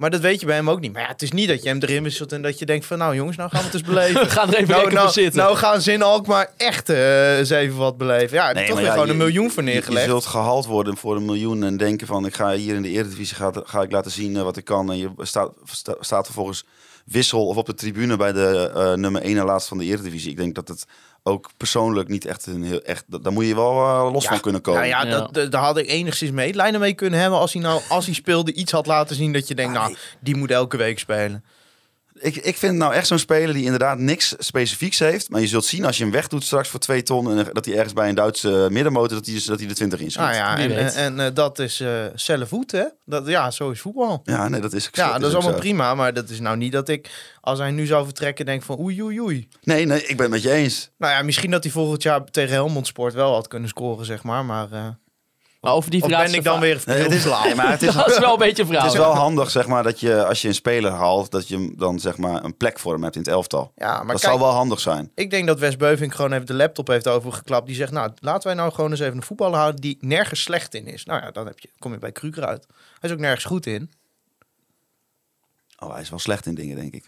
[0.00, 0.92] Maar dat weet je bij hem ook niet.
[0.92, 2.98] Maar ja, het is niet dat je hem erin wisselt en dat je denkt van,
[2.98, 4.20] nou jongens, nou gaan we het eens beleven.
[4.26, 5.40] We gaan er even nou, lekker nou, zitten.
[5.40, 8.36] nou gaan ze in Alkmaar echt eh, eens even wat beleven.
[8.36, 10.04] Ja, heb je toch weer ja, gewoon je- een miljoen voor neergelegd.
[10.04, 12.26] Je, zult gehaald worden voor een miljoen en denken van...
[12.26, 14.90] ik ga hier in de Eredivisie ga, ga ik laten zien eh, wat ik kan.
[14.90, 16.64] En je staat, sta- staat vervolgens
[17.04, 20.30] wissel of op de tribune bij de eh, nummer 1 en laatste van de Eredivisie.
[20.30, 20.84] Ik denk dat het
[21.22, 22.80] ook persoonlijk niet echt een heel...
[22.82, 24.80] Echt, da- daar moet je wel eh, los van kunnen komen.
[24.80, 25.18] Nou ja, Ja.
[25.18, 28.14] Dat, dat- daar had ik enigszins medelijden mee kunnen hebben als hij nou, als hij
[28.14, 31.44] speelde, iets had laten zien dat je denkt, nou, die moet elke week spelen.
[32.20, 35.30] Ik, ik vind nou echt zo'n speler die inderdaad niks specifieks heeft.
[35.30, 37.38] Maar je zult zien als je hem wegdoet straks voor twee ton...
[37.38, 40.22] en dat hij ergens bij een Duitse middenmotor dat hij, dat hij de 20 inschiet.
[40.22, 42.84] Nou ja, en, en, en, eh, dat is eh zelf voet, hè?
[43.04, 44.20] Dat, ja, zo is voetbal.
[44.24, 45.58] Ja, nee, dat is Ja, dat is ook allemaal zo.
[45.58, 47.10] prima, maar dat is nou niet dat ik,
[47.40, 49.48] als hij nu zou vertrekken, denk van oei, oei, oei.
[49.62, 50.90] Nee, nee, ik ben het met je eens.
[50.98, 54.22] Nou ja, misschien dat hij volgend jaar tegen Helmond Sport wel had kunnen scoren, zeg
[54.22, 54.44] maar.
[54.44, 54.86] Maar eh
[55.60, 57.94] Maar over die of ben ik dan weer Nee, het is, nee, maar het is,
[57.94, 60.42] Dat is wel een beetje een het is wel handig, zeg maar, dat je als
[60.42, 63.14] je een speler haalt, dat je hem dan zeg maar een plek voor hem hebt
[63.14, 63.72] in het elftal.
[63.76, 65.10] Ja, maar dat kijk, zou wel handig zijn.
[65.14, 67.66] ik denk dat Wes Beuving gewoon even de laptop heeft overgeklapt.
[67.66, 70.74] Die zegt, nou, laten wij nou gewoon eens even een voetballer houden die nergens slecht
[70.74, 71.04] in is.
[71.04, 72.66] Nou ja, dan heb je, kom je bij Kruger uit.
[73.00, 73.90] Hij is ook nergens goed in.
[75.78, 77.04] Oh, hij is wel slecht in dingen, denk ik.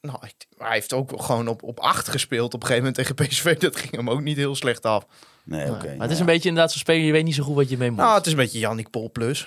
[0.00, 3.26] Nou, ik- hij heeft ook gewoon op, op acht gespeeld op een gegeven moment tegen
[3.28, 3.58] PSV.
[3.58, 5.06] Dat ging hem ook niet heel slecht af.
[5.44, 5.86] Nee, oké.
[5.86, 7.78] maar het is een beetje inderdaad zo'n speler, je weet niet zo goed wat je
[7.78, 7.98] mee moet.
[7.98, 9.46] Nou, het is een beetje Jannik Pol plus.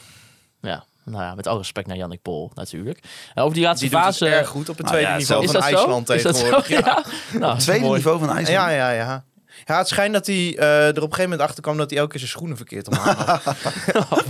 [0.61, 2.99] Ja, nou ja, met alle respect naar Jannik Pol natuurlijk.
[3.33, 4.35] En over die laatste Die doet het fase...
[4.35, 5.61] erg goed op het Nou tweede ja, niveau van?
[5.61, 6.67] IJsland tegenwoordig.
[6.83, 7.03] Ja.
[7.39, 8.47] Nou, Tweede niveau van IJsland.
[8.47, 9.23] Ja, ja, ja.
[9.65, 11.99] Ja, het schijnt dat hij eh, er op een gegeven moment achter kwam dat hij
[11.99, 13.55] elke keer zijn schoenen verkeerd omhang had.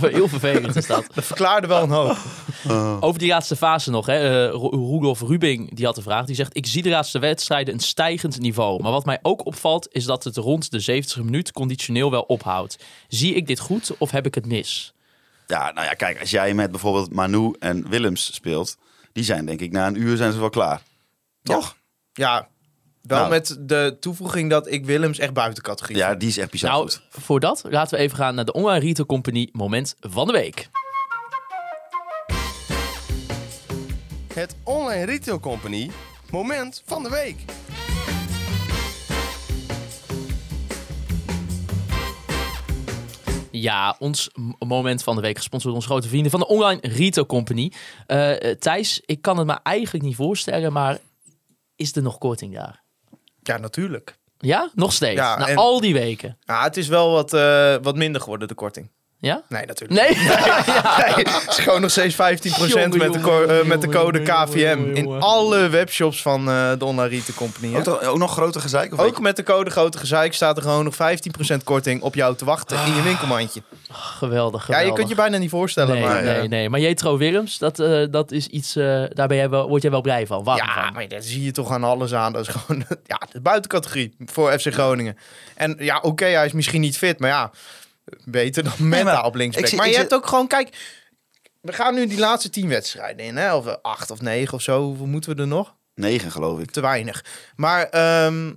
[0.00, 1.06] Heel vervelend is dat.
[1.14, 2.16] Dat verklaarde wel een hoop.
[3.00, 4.06] Over die laatste fase nog.
[4.06, 4.46] Hè.
[4.46, 6.26] Uh, Ro- Rudolf Rubing die had de vraag.
[6.26, 8.82] Die zegt, ik zie de laatste wedstrijden een stijgend niveau.
[8.82, 12.76] Maar wat mij ook opvalt is dat het rond de 70 minuut conditioneel wel ophoudt.
[13.08, 14.92] Zie ik dit goed of heb ik het mis?
[15.46, 18.76] Ja, nou ja, kijk, als jij met bijvoorbeeld Manu en Willems speelt,
[19.12, 20.82] die zijn denk ik na een uur zijn ze wel klaar.
[21.42, 21.76] Toch?
[22.12, 22.48] Ja,
[23.04, 23.30] wel Nou.
[23.30, 26.82] met de toevoeging dat ik Willems echt buiten categorie Ja, die is echt bizar Nou,
[26.82, 27.02] goed.
[27.08, 30.68] voor dat laten we even gaan naar de Online Retail Company moment van de week.
[34.34, 35.90] Het Online Retail Company
[36.30, 37.36] moment van de week.
[43.50, 47.26] Ja, ons moment van de week gesponsord door onze grote vrienden van de Online Retail
[47.26, 47.72] Company.
[48.06, 50.98] Eh, eh, Thijs, ik kan het me eigenlijk niet voorstellen, maar
[51.76, 52.83] is er nog korting daar?
[53.46, 54.16] Ja, natuurlijk.
[54.38, 55.20] Ja, nog steeds.
[55.20, 56.38] Ja, Na en- al die weken.
[56.40, 58.90] Ja, het is wel wat, eh, wat minder geworden, de korting.
[59.18, 59.42] Ja?
[59.48, 60.00] Nee, natuurlijk.
[60.00, 60.16] Nee?
[61.14, 64.46] Nee, het is gewoon nog steeds 15% met de, Jongen, eh, met de code jongen,
[64.46, 64.90] KVM.
[64.94, 67.76] In alle webshops van eh, de Online Retail Company.
[67.76, 68.92] Ook, toch- ook nog groter gezeik?
[68.92, 72.36] Of Ook met de code Grote Gezeik staat er gewoon nog 15% korting op jou
[72.36, 73.62] te wachten in je winkelmandje.
[73.90, 75.94] Geweldig, Ja, je kunt je bijna niet voorstellen.
[75.94, 76.68] Nee, maar, nee, eh, nee.
[76.68, 79.90] Maar Jetro Willems, dat, eh, dat is iets, eh, daar ben jij wel, word jij
[79.90, 80.42] wel blij van.
[80.44, 80.92] Ja, van?
[80.92, 82.32] maar dat zie je toch aan alles aan.
[82.32, 85.16] Dat is gewoon ja, de buitencategorie voor FC Groningen.
[85.54, 87.50] En ja, oké, hij is misschien niet fit, maar ja,
[88.24, 89.66] beter dan Menta maar op linksback.
[89.66, 90.76] zie- maar je zie- hebt ook gewoon, kijk,
[91.60, 93.54] we gaan nu die laatste tien wedstrijden in, hè?
[93.54, 94.82] of acht of negen of zo.
[94.82, 95.74] Hoeveel moeten we er nog?
[95.94, 96.70] Negen, geloof ik.
[96.70, 97.24] Te weinig.
[97.56, 98.52] Maar ehm,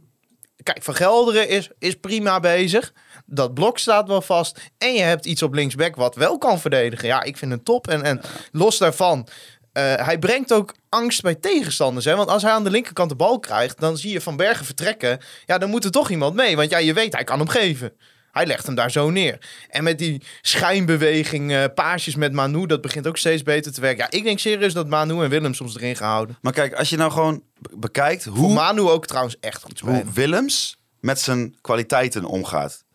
[0.63, 2.93] kijk, Van Gelderen is, is prima bezig.
[3.25, 4.59] Dat blok staat wel vast.
[4.77, 7.07] En je hebt iets op linksback wat wel kan verdedigen.
[7.07, 7.87] Ja, ik vind het top.
[7.87, 9.27] En, en los daarvan,
[9.71, 12.05] eh, hij brengt ook angst bij tegenstanders.
[12.05, 12.15] Hè?
[12.15, 15.19] Want als hij aan de linkerkant de bal krijgt, dan zie je Van Bergen vertrekken.
[15.45, 16.55] Ja, dan moet er toch iemand mee.
[16.55, 17.93] Want ja, je weet, hij kan hem geven.
[18.37, 19.37] Hij legt hem daar zo neer.
[19.69, 24.03] En met die schijnbeweging, paasjes met Manu, dat begint ook steeds beter te werken.
[24.03, 26.37] Ja, ik denk serieus dat Manu en Willem soms erin gehouden.
[26.41, 29.79] Maar kijk, als je nou gewoon be- bekijkt Hoe hoe, Manu ook trouwens echt goed
[29.79, 30.13] hoe spelen.
[30.13, 32.85] Willems met zijn kwaliteiten omgaat.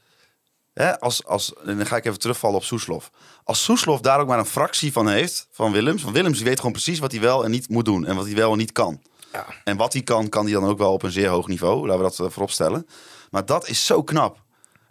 [0.75, 3.11] Hè, als, als, en dan ga ik even terugvallen op Soeslof.
[3.45, 6.03] Als Soeslof daar ook maar een fractie van heeft, van Willems.
[6.03, 8.07] Van Willems die weet gewoon precies wat hij wel en niet moet doen.
[8.07, 9.03] En wat hij wel en niet kan.
[9.33, 9.47] Ja.
[9.65, 11.87] En wat hij kan, kan hij dan ook wel op een zeer hoog niveau.
[11.87, 12.87] Laten we dat eh, voorop stellen.
[13.31, 14.41] Maar dat is zo knap.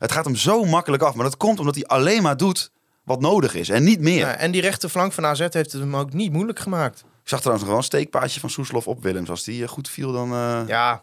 [0.02, 1.14] Het gaat hem zo makkelijk af.
[1.16, 2.72] Maar dat komt omdat hij alleen maar doet
[3.04, 3.70] wat nodig is.
[3.70, 4.18] En niet meer.
[4.18, 7.00] Ja, en die rechterflank van AZ heeft het hem ook niet moeilijk gemaakt.
[7.00, 9.30] Ik zag trouwens nog wel een steekpaasje van Soeslof op Willems.
[9.30, 10.34] Als die eh, goed viel, dan...
[10.34, 11.02] eh, Ja,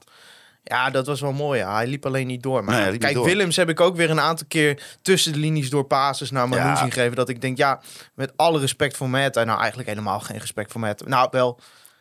[0.64, 1.58] ja dat was wel mooi.
[1.58, 1.74] Ja.
[1.74, 2.64] Hij liep alleen niet door.
[2.64, 3.24] Maar Nee, kijk, door.
[3.24, 6.62] Willems heb ik ook weer een aantal keer tussen de linies door passes naar Manu
[6.62, 6.76] Ja.
[6.76, 7.16] zien geven.
[7.16, 7.80] Dat ik denk, ja,
[8.14, 9.44] met alle respect voor Meta.
[9.44, 11.04] Nou, eigenlijk helemaal geen respect voor Meta.
[11.08, 11.58] Nou, wel,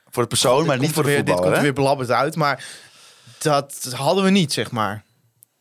[0.10, 2.36] Voor de persoon, maar niet voor de er weer, Dit komt er weer belabberd uit,
[2.36, 2.66] maar
[3.38, 5.04] dat hadden we niet, zeg maar.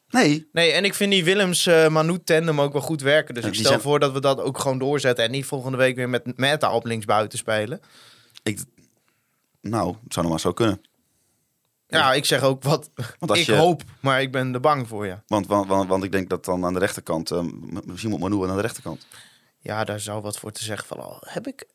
[0.09, 3.35] Nee, Nee, en ik vind die Willems-Manu-tandem ook wel goed werken.
[3.35, 5.25] Dus Ja, ik stel zijn- voor dat we dat ook gewoon doorzetten.
[5.25, 7.81] En niet volgende week weer met Meta op linksbuiten spelen.
[8.43, 8.61] ik,
[9.61, 10.81] nou, het zou nog maar zo kunnen.
[11.89, 14.89] Ja, ik zeg ook wat Want als ik je, hoop, maar ik ben er bang
[14.89, 15.23] voor, ja.
[15.27, 17.43] Want, want, want, want ik denk dat dan aan de rechterkant, eh,
[17.85, 19.07] misschien moet Manu aan de rechterkant.
[19.61, 21.05] Ja, daar zou wat voor te zeggen vallen.
[21.05, 21.67] Al Heb ik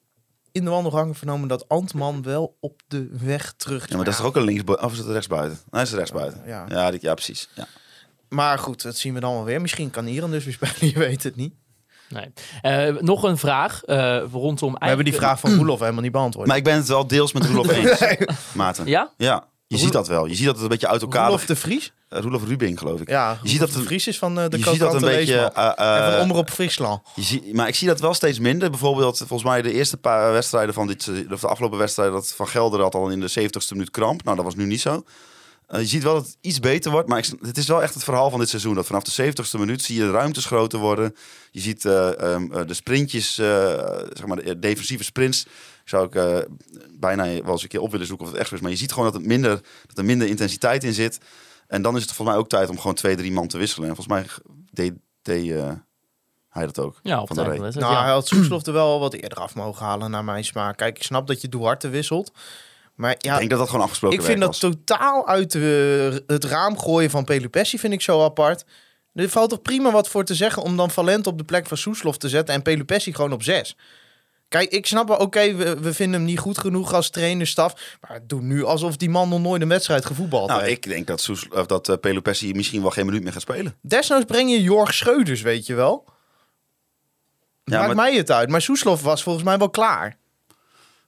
[0.51, 3.89] in de wandelgangen vernomen dat Antman wel op de weg terug.
[3.89, 4.87] Ja, maar dat is toch ook een linksbuiten?
[4.87, 5.59] Of is het rechtsbuiten?
[5.69, 6.41] Nee, is rechtsbuiten.
[6.45, 6.65] Ja.
[6.69, 7.49] Ja, ja precies.
[7.53, 7.67] Ja.
[8.33, 9.61] Maar goed, dat zien we dan wel weer.
[9.61, 11.53] Misschien kan Iran dus weer spelen, je weet het niet.
[12.09, 12.25] Nee.
[12.61, 14.73] Eh, nog een vraag eh, rondom...
[14.79, 16.47] We hebben die vraag van Roelof helemaal niet beantwoord.
[16.47, 17.99] Maar ik ben het wel deels met Roelof eens,
[18.53, 18.85] Maarten.
[18.87, 19.11] Ja?
[19.17, 20.25] Ja, je ziet dat wel.
[20.25, 21.25] Je ziet dat het een beetje uit elkaar...
[21.25, 21.93] Roelof de Vries?
[22.09, 23.09] Eh, Roelof Rubing, geloof ik.
[23.09, 25.35] Ja, je ziet dat de Vries is van eh, de je ziet dat een beetje...
[25.35, 25.75] Leesman.
[25.75, 27.01] eh, eh, en van Omroep Friesland.
[27.15, 28.69] Je ziet, maar ik zie dat wel steeds minder.
[28.69, 32.47] Bijvoorbeeld, volgens mij de eerste paar wedstrijden van dit, of de afgelopen wedstrijden, dat Van
[32.47, 34.23] Gelder had al in de 70ste minuut kramp.
[34.23, 35.03] Nou, dat was nu niet zo.
[35.71, 37.93] Eh, je ziet wel dat het iets beter wordt, maar ik, het is wel echt
[37.93, 38.75] het verhaal van dit seizoen.
[38.75, 41.15] Dat vanaf de 70ste minuut zie je de ruimtes groter worden.
[41.51, 43.45] Je ziet eh, ehm, eh, de sprintjes, eh,
[44.13, 45.45] zeg maar de defensieve sprints.
[45.85, 46.37] Zou ik eh,
[46.99, 48.61] bijna wel eens een keer op willen zoeken of het echt zo is.
[48.61, 51.19] Maar je ziet gewoon dat, het minder, dat er minder intensiteit in zit.
[51.67, 53.89] En dan is het volgens mij ook tijd om gewoon twee, drie man te wisselen.
[53.89, 55.71] En volgens mij deed, deed eh,
[56.49, 56.99] hij dat ook.
[57.03, 58.01] Ja, op van de Nou, ja.
[58.03, 60.77] hij had Soeslof er wel wat eerder af mogen halen, naar mijn smaak.
[60.77, 62.31] Kijk, ik snap dat je Duarte wisselt.
[63.01, 64.59] Maar ja, Ik denk dat dat gewoon afgesproken ik vind dat was.
[64.59, 68.65] totaal uit de, het raam gooien van Pelupessi vind ik zo apart.
[69.13, 71.77] Er valt toch prima wat voor te zeggen om dan Valent op de plek van
[71.77, 73.75] Soeslof te zetten en Pelupessi gewoon op zes.
[74.47, 77.97] Kijk, ik snap wel, oké, we, we vinden hem niet goed genoeg als trainerstaf.
[78.07, 80.71] Maar doe nu alsof die man nog nooit een wedstrijd gevoetbald Nou, heeft.
[80.85, 83.75] ik denk dat, Soes, of dat uh, Pelupessi misschien wel geen minuut meer gaat spelen.
[83.81, 86.05] Desnoods breng je Jorg Scheuders, weet je wel.
[87.63, 88.49] Ja, Maakt maar- mij het uit.
[88.49, 90.17] Maar Soeslof was volgens mij wel klaar.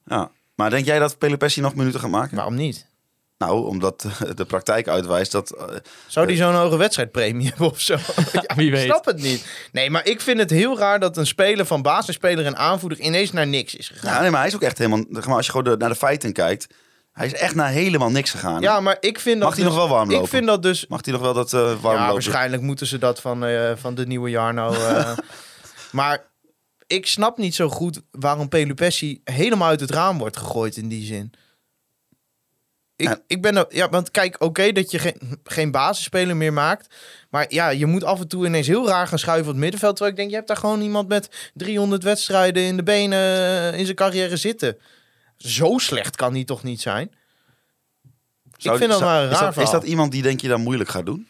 [0.06, 0.32] Ja.
[0.56, 2.36] Maar denk jij dat Pelupessi nog minuten gaat maken?
[2.36, 2.92] Waarom niet?
[3.38, 5.52] Nou, omdat eh, de praktijk uitwijst dat...
[5.52, 5.66] eh,
[6.08, 7.98] Zou die zo'n hoge wedstrijdpremie hebben of zo?
[8.32, 9.46] Ja, wie Ik snap het niet.
[9.72, 13.32] Nee, maar ik vind het heel raar dat een speler van basisspeler en aanvoerder ineens
[13.32, 14.14] naar niks is gegaan.
[14.14, 15.06] ja, nee, maar hij is ook echt helemaal...
[15.36, 16.68] als je gewoon naar de feiten kijkt...
[17.12, 18.62] Hij is echt naar helemaal niks gegaan.
[18.62, 20.24] Ja, maar ik vind dat Mag hij dus- nog wel warm lopen?
[20.24, 20.88] Ik vind dat dus...
[20.88, 22.14] Mag hij nog wel dat eh warm ja, lopen?
[22.14, 24.74] waarschijnlijk moeten ze dat van, eh, van de nieuwe Jarno.
[24.74, 25.12] eh.
[25.92, 26.26] maar
[26.94, 31.06] ik snap niet zo goed waarom Pelupessi helemaal uit het raam wordt gegooid in die
[31.06, 31.32] zin.
[32.96, 33.20] Ik, Ja.
[33.28, 36.96] ik ben er, ja, want kijk, oké dat je geen, geen basisspeler meer maakt.
[37.30, 39.96] Maar ja, je moet af en toe ineens heel raar gaan schuiven op het middenveld.
[39.96, 43.80] Terwijl ik denk, je hebt daar gewoon iemand met 300 wedstrijden in de benen eh,
[43.80, 44.78] in zijn carrière zitten.
[45.38, 47.12] Zo slecht kan die toch niet zijn?
[48.58, 50.42] Zou- ik vind dat zou- maar een is raar dat, is dat iemand die denk
[50.42, 51.28] je dan moeilijk gaat doen?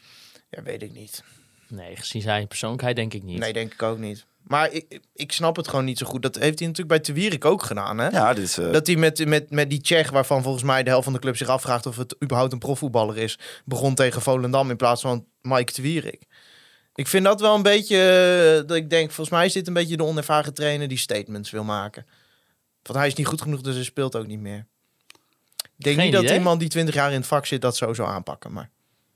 [0.50, 1.24] Ja, weet ik niet.
[1.68, 3.40] Nee, gezien zijn persoonlijkheid denk ik niet.
[3.40, 4.26] Nee, denk ik ook niet.
[4.44, 6.22] Maar ik, ik snap het gewoon niet zo goed.
[6.22, 7.98] Dat heeft hij natuurlijk bij Te Wierik ook gedaan.
[7.98, 8.08] Hè?
[8.08, 11.14] Ja, eh, Dat hij met, met, met die Tsjech, waarvan volgens mij de helft van
[11.14, 15.02] de club zich afvraagt of het überhaupt een profvoetballer is, begon tegen Volendam in plaats
[15.02, 16.26] van Mike Te Wierik.
[16.96, 17.98] Ik vind dat wel een beetje,
[18.62, 21.52] eh, dat ik denk, volgens mij is dit een beetje de onervaren trainer die statements
[21.52, 22.06] wil maken.
[22.84, 24.66] Want hij is niet goed genoeg, dus hij speelt ook niet meer.
[25.78, 27.94] Ik denk Geen niet dat iemand die 20 jaar in het vak zit dat zo
[27.94, 28.54] zou aanpakken.
[28.54, 28.70] Maar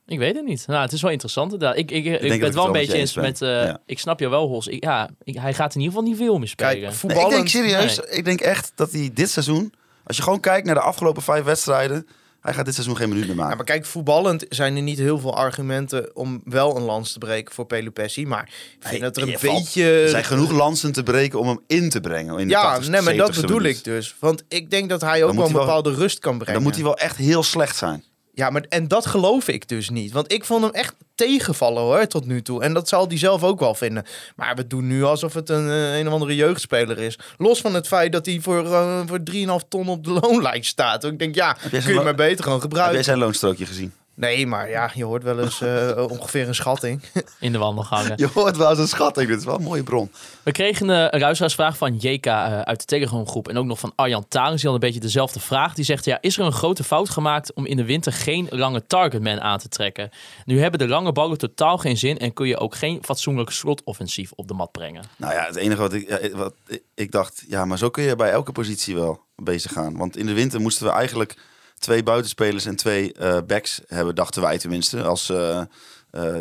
[0.08, 0.68] Ik weet het niet.
[0.68, 1.52] Nou, het is wel interessant.
[1.54, 1.78] inderdaad.
[1.78, 3.40] Ik, ik, ik, ben het wel een beetje je eens met...
[3.40, 3.60] ben.
[3.62, 3.80] eh, Ja.
[3.86, 4.68] Ik snap je wel, Hos.
[4.68, 6.72] Ik, ja, ik- hij gaat in ieder geval niet veel meer spelen.
[6.92, 8.18] kijk, Nee, ik denk serieus, Nee.
[8.18, 9.74] ik denk echt dat hij dit seizoen...
[10.04, 12.08] Als je gewoon kijkt naar de afgelopen vijf wedstrijden...
[12.42, 13.50] Hij gaat dit seizoen geen minuut meer maken.
[13.50, 17.18] Ja, maar kijk, voetballend zijn er niet heel veel argumenten om wel een lans te
[17.20, 18.26] breken voor Pelupessi.
[18.26, 19.84] Maar ik vind dat er een beetje...
[20.02, 22.40] Er zijn genoeg lansen te breken om hem in te brengen.
[22.40, 23.78] In de Ja, 80ste, nee, maar dat 70ste bedoel minuut.
[23.78, 24.16] ik dus.
[24.20, 26.54] Want ik denk dat hij ook wel een wel- bepaalde rust kan brengen.
[26.54, 28.04] Dan moet hij wel echt heel slecht zijn.
[28.38, 30.12] Ja, maar en dat geloof ik dus niet.
[30.12, 32.64] Want ik vond hem echt tegenvallen hoor, tot nu toe.
[32.64, 34.06] En dat zal hij zelf ook wel vinden.
[34.36, 37.20] Maar we doen nu alsof het een, eh, een of andere jeugdspeler is.
[37.38, 41.04] Los van het feit dat hij voor, eh, voor 3,5 ton op de loonlijst staat.
[41.04, 43.04] Ik denk, ja, kun je maar beter gewoon Heb jij gebruiken.
[43.04, 43.94] zijn loonstrookje gezien?
[44.20, 47.02] Nee, maar ja, je hoort wel eens eh, ongeveer een schatting.
[47.40, 48.14] in de wandelgangen.
[48.16, 49.28] Je hoort wel eens een schatting.
[49.30, 50.12] Dit is wel een mooie bron.
[50.44, 53.94] We kregen eh, een luisteraarsvraag van JK eh, uit de Telegram-groep en ook nog van
[53.96, 54.62] Arjan Tarens.
[54.62, 55.74] Die had een beetje dezelfde vraag.
[55.74, 58.86] Die zegt, ja, is er een grote fout gemaakt om in de winter geen lange
[58.88, 60.10] targetman aan te trekken?
[60.46, 64.32] Nu hebben de lange ballen totaal geen zin en kun je ook geen fatsoenlijk slotoffensief
[64.36, 65.04] op de mat brengen.
[65.18, 68.16] Nou ja, het enige wat ik, wat ik- ik dacht, ja, maar zo kun je
[68.16, 69.98] bij elke positie wel bezig gaan.
[69.98, 71.38] Want in de winter moesten we eigenlijk
[71.80, 75.62] twee buitenspelers en twee eh, backs hebben, dachten wij tenminste, als eh,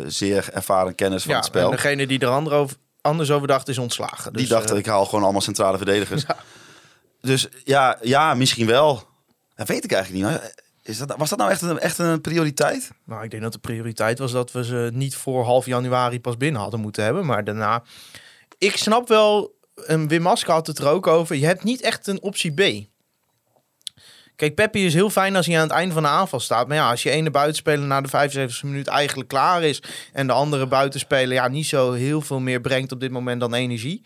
[0.07, 1.65] zeer ervaren kennis van Ja, het spel.
[1.65, 4.33] en degene die er ander over, anders over dacht is ontslagen.
[4.33, 6.23] Dus, Die dachten, eh, ik haal gewoon allemaal centrale verdedigers.
[7.21, 9.03] Dus ja, ja, misschien wel.
[9.55, 10.33] Dat weet ik eigenlijk niet.
[10.33, 10.51] Maar
[10.83, 12.91] Is dat, was dat nou echt een, echt een prioriteit?
[13.05, 16.37] Nou, ik denk dat de prioriteit was dat we ze niet voor half januari pas
[16.37, 17.25] binnen hadden moeten hebben.
[17.25, 17.83] Maar daarna...
[18.57, 22.07] Ik snap wel, en Wim Maske had het er ook over, je hebt niet echt
[22.07, 22.87] een optie B.
[24.37, 26.67] Kijk, Peppi is heel fijn als hij aan het einde van de aanval staat.
[26.67, 29.81] Maar ja, als je ene buitenspeler na de 75 minuut eigenlijk klaar is...
[30.13, 33.53] en de andere buitenspeler ja, niet zo heel veel meer brengt op dit moment dan
[33.53, 34.01] energie...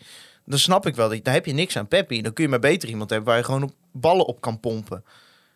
[0.46, 2.22] dan snap ik wel, dat- dan heb je niks aan Peppi.
[2.22, 5.04] Dan kun je maar beter iemand hebben waar je gewoon op ballen op kan pompen.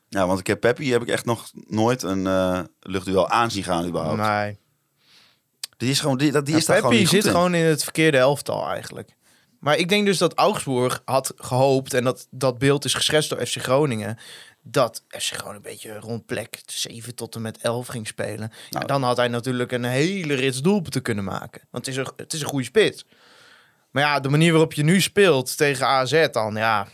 [0.09, 3.65] Ja, want ik heb Peppi heb ik echt nog nooit een eh luchtduel aan zien
[3.65, 4.19] gaan überhaupt.
[4.21, 4.59] Nee.
[5.77, 7.31] Die is gewoon, die, die Ja, is daar gewoon Peppi niet goed zit in.
[7.39, 9.11] gewoon in het verkeerde elftal eigenlijk.
[9.61, 13.47] Maar ik denk dus dat Augsburg had gehoopt, en dat, dat beeld is geschetst door
[13.47, 14.19] FC Groningen,
[14.63, 18.51] dat FC gewoon een beetje rond plek 7 tot en met 11 ging spelen.
[18.53, 18.87] Ja, Nou.
[18.87, 21.63] dan had hij natuurlijk een hele rits doelpunten kunnen maken.
[21.71, 23.05] Want het is, een, het is een goede spits.
[23.91, 26.87] Maar ja, de manier waarop je nu speelt tegen AZ dan, ja...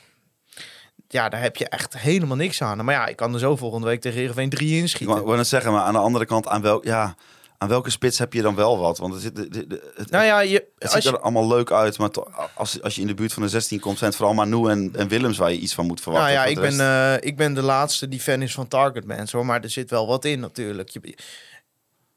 [1.08, 2.84] Ja, daar heb je echt helemaal niks aan.
[2.84, 5.14] Maar ja, ik kan er zo volgende week tegen Heerenveen 3 Ik inschieten.
[5.14, 7.14] wou wou net zeggen, maar aan de andere kant, aan, wel, ja,
[7.62, 8.98] aan welke spits heb je dan wel wat?
[8.98, 11.46] Want het, zit, de, de- de- het, Nou ja, je, het ziet je, er allemaal
[11.48, 14.10] leuk uit, maar to- als, als je in de buurt van de 16 komt, zijn
[14.10, 16.34] het vooral Manu en, en Willems waar je iets van moet verwachten.
[16.34, 19.46] Nou ja, ik ben, eh, ik ben de laatste die fan is van Targetman, hoor.
[19.46, 20.88] Maar er zit wel wat in natuurlijk.
[20.88, 21.16] Je,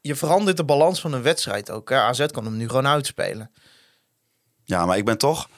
[0.00, 1.88] je verandert de balans van een wedstrijd ook.
[1.88, 1.96] Hè.
[1.96, 3.50] AZ kan hem nu gewoon uitspelen.
[4.64, 5.48] Ja, maar ik ben toch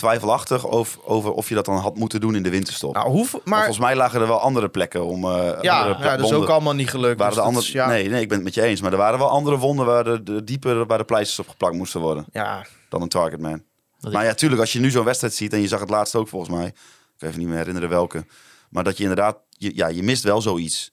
[0.00, 2.94] twijfelachtig over, over of je dat dan had moeten doen in de winterstop.
[2.94, 5.24] Nou, hoeveel, Maar maar volgens mij lagen er wel andere plekken om.
[5.24, 7.18] eh, ja, andere ja, dat is ook allemaal niet gelukt.
[7.18, 8.80] Waren dus de andere, is- ja, nee, nee, ik ben het met je eens.
[8.80, 11.74] Maar er waren wel andere wonden waar de, de dieper waar de pleisters op geplakt
[11.76, 13.62] moesten worden ja, dan een targetman.
[13.98, 16.14] Dat Maar ja, tuurlijk, als je nu zo'n wedstrijd ziet en je zag het laatst
[16.14, 16.74] ook volgens mij, ik
[17.18, 18.24] kan even niet meer herinneren welke,
[18.70, 20.90] maar dat je inderdaad, je, ja, je mist wel zoiets.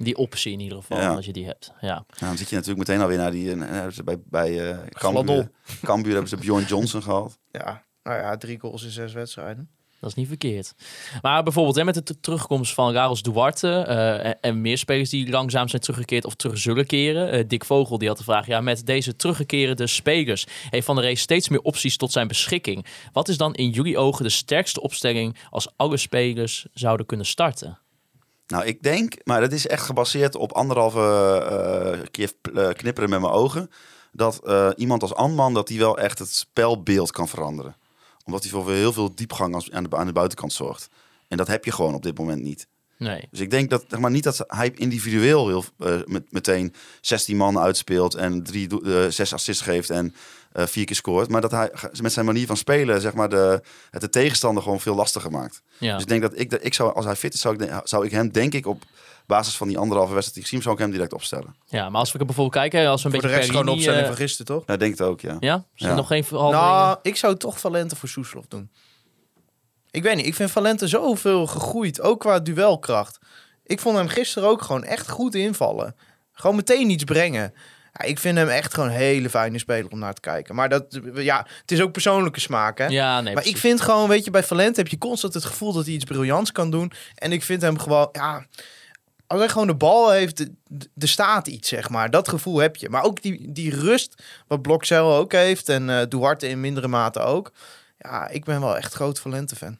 [0.00, 1.14] Die optie in ieder geval, Ja.
[1.14, 1.72] als je die hebt.
[1.80, 1.88] Ja.
[1.88, 5.50] Nou, dan zit je natuurlijk meteen alweer naar die, eh, bij, bij eh Cambuur.
[5.82, 7.38] Cambuur hebben ze Bjorn Johnson gehad.
[7.50, 9.68] ja, nou ja, drie goals in zes wedstrijden.
[10.00, 10.74] Dat is niet verkeerd.
[11.22, 15.30] Maar bijvoorbeeld hè, met de terugkomst van Raros Duarte eh, en, en meer spelers die
[15.30, 17.30] langzaam zijn teruggekeerd of terug zullen keren.
[17.30, 21.04] Eh, Dick Vogel die had de vraag, ja, met deze teruggekerende spelers heeft Van der
[21.04, 22.86] Rey steeds meer opties tot zijn beschikking.
[23.12, 27.78] Wat is dan in jullie ogen de sterkste opstelling als alle spelers zouden kunnen starten?
[28.48, 33.20] Nou, ik denk, maar dat is echt gebaseerd op anderhalve eh, keer eh, knipperen met
[33.20, 33.70] mijn ogen,
[34.12, 37.76] dat eh, iemand als Anman, dat hij wel echt het spelbeeld kan veranderen.
[38.28, 40.88] Omdat hij voor heel veel diepgang als, aan, de, aan de buitenkant zorgt.
[41.28, 42.66] En dat heb je gewoon op dit moment niet.
[42.96, 43.28] Nee.
[43.30, 47.36] Dus ik denk dat, zeg maar, niet dat hij individueel heel, eh, met, meteen 16
[47.36, 50.14] man uitspeelt en drie, eh, zes assists geeft en
[50.52, 51.28] eh, vier keer scoort.
[51.28, 54.80] Maar dat hij met zijn manier van spelen, zeg maar, de, het de tegenstander gewoon
[54.80, 55.62] veel lastiger maakt.
[55.78, 55.92] Ja.
[55.92, 58.04] Dus ik denk dat ik, dat ik zou, als hij fit is, zou ik, zou
[58.04, 58.82] ik hem, denk ik, op
[59.28, 61.56] basis van die anderhalve wedstrijd die ik zou ik hem direct opstellen.
[61.66, 63.72] ja, maar als we bijvoorbeeld kijken, als we een Voor de beetje rest gewoon de
[63.72, 64.62] opstelling eh, van gisteren, toch?
[64.66, 65.36] Ja, denk het ook, ja.
[65.40, 65.52] Ja?
[65.54, 65.88] Zijn Ja.
[65.88, 66.70] er nog geen veranderingen?
[66.76, 68.70] Nou, ik zou toch Valente voor Soeslof doen.
[69.90, 73.18] Ik weet niet, ik vind Valente zoveel gegroeid, ook qua duelkracht.
[73.64, 75.96] Ik vond hem gisteren ook gewoon echt goed invallen.
[76.32, 77.54] Gewoon meteen iets brengen.
[77.92, 80.54] Ja, ik vind hem echt gewoon een hele fijne speler om naar te kijken.
[80.54, 82.86] Maar dat, ja, het is ook persoonlijke smaak, hè?
[82.86, 83.50] ja, nee, maar precies.
[83.50, 86.04] ik vind gewoon, weet je, bij Valente heb je constant het gevoel dat hij iets
[86.04, 86.92] briljants kan doen.
[87.14, 88.46] En ik vind hem gewoon, ja,
[89.28, 90.40] als hij gewoon de bal heeft,
[90.98, 92.10] er staat iets, zeg maar.
[92.10, 92.88] Dat gevoel heb je.
[92.88, 97.20] Maar ook die, die rust, wat Blokcel ook heeft en eh Duarte in mindere mate
[97.20, 97.52] ook.
[97.98, 99.78] Ja, ik ben wel echt groot Valente-fan.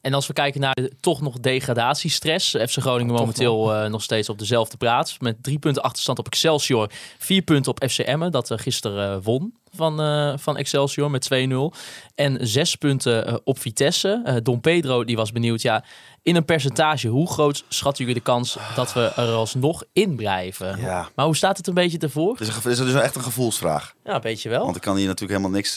[0.00, 2.50] En als we kijken naar de toch nog degradatiestress.
[2.50, 5.18] FC Groningen toch momenteel eh, nog steeds op dezelfde plaats.
[5.18, 6.90] Met drie punten achterstand op Excelsior.
[7.18, 8.32] Vier punten op FC Emmen.
[8.32, 11.78] Dat eh, gisteren eh, won van, van Excelsior met 2-0.
[12.14, 14.40] En zes punten op Vitesse.
[14.42, 15.62] Don Pedro die was benieuwd.
[15.62, 15.84] Ja,
[16.22, 20.80] in een percentage, hoe groot schatten jullie de kans dat we er alsnog in blijven?
[20.80, 21.08] Ja.
[21.14, 22.30] Maar hoe staat het een beetje ervoor?
[22.30, 23.94] Het is, een, het is dus echt een gevoelsvraag.
[24.04, 24.64] Ja, een beetje wel.
[24.64, 25.76] Want ik kan hier natuurlijk helemaal niks...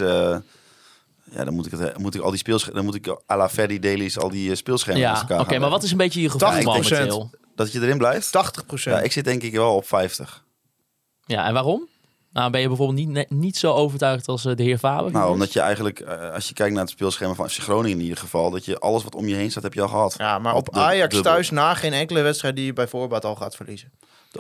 [1.34, 2.76] eh, ja, dan moet ik, het, moet ik al die speelschema's...
[2.76, 5.91] Dan moet ik à la Ferdi al die eh, speelschema's Ja, oké, maar wat is
[5.91, 6.63] een beetje je gevoel 80%.
[6.63, 7.32] momenteel?
[7.56, 8.32] Dat je erin blijft?
[8.63, 10.43] 80% Ja, ik zit denk ik wel op 50.
[11.26, 11.88] Ja, en waarom?
[12.34, 15.12] Nou, ben je bijvoorbeeld niet, niet zo overtuigd als eh, de heer Faber?
[15.12, 18.04] Nou, omdat je eigenlijk, eh, als je kijkt naar het speelschema van FC Groningen in
[18.04, 20.15] ieder geval, dat je alles wat om je heen staat, heb je al gehad.
[20.17, 21.32] Ja, maar op Ajax dubbel.
[21.32, 23.91] thuis na geen enkele wedstrijd die je bij voorbaat al gaat verliezen.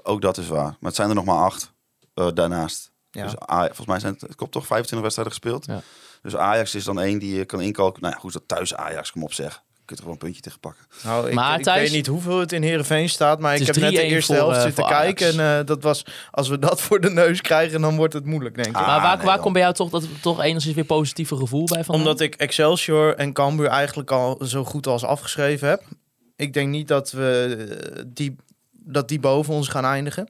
[0.03, 0.63] Ook dat is waar.
[0.63, 1.73] Maar het zijn er nog maar acht
[2.13, 2.91] eh, daarnaast.
[3.13, 3.23] Ja.
[3.23, 5.65] Dus volgens mij zijn het, het klopt toch 25 wedstrijden gespeeld.
[5.65, 5.81] Ja.
[6.21, 8.01] Dus Ajax is dan één die je kan inkalken.
[8.01, 9.63] Nou ja, goed, dat thuis Ajax, kom op zeg.
[9.73, 10.85] Je kunt er gewoon een puntje tegen pakken.
[11.03, 13.91] Nou, ik, Maar ik weet niet hoeveel het in Heerenveen staat, maar ik heb net
[13.91, 15.27] de 3-1 eerste voor, helft eh, zitten kijken.
[15.27, 18.55] En eh, dat was, als we dat voor de neus krijgen, dan wordt het moeilijk,
[18.55, 18.75] denk ik.
[18.75, 21.65] Ah, maar waar, nee, waar komt bij jou toch, dat, toch enigszins weer positieve gevoel
[21.65, 21.95] bij van?
[21.95, 25.83] Omdat ik Excelsior en Cambuur eigenlijk al zo goed als afgeschreven heb.
[26.35, 27.55] Ik denk niet dat we
[27.95, 28.35] eh, die,
[28.71, 30.29] dat die boven ons gaan eindigen.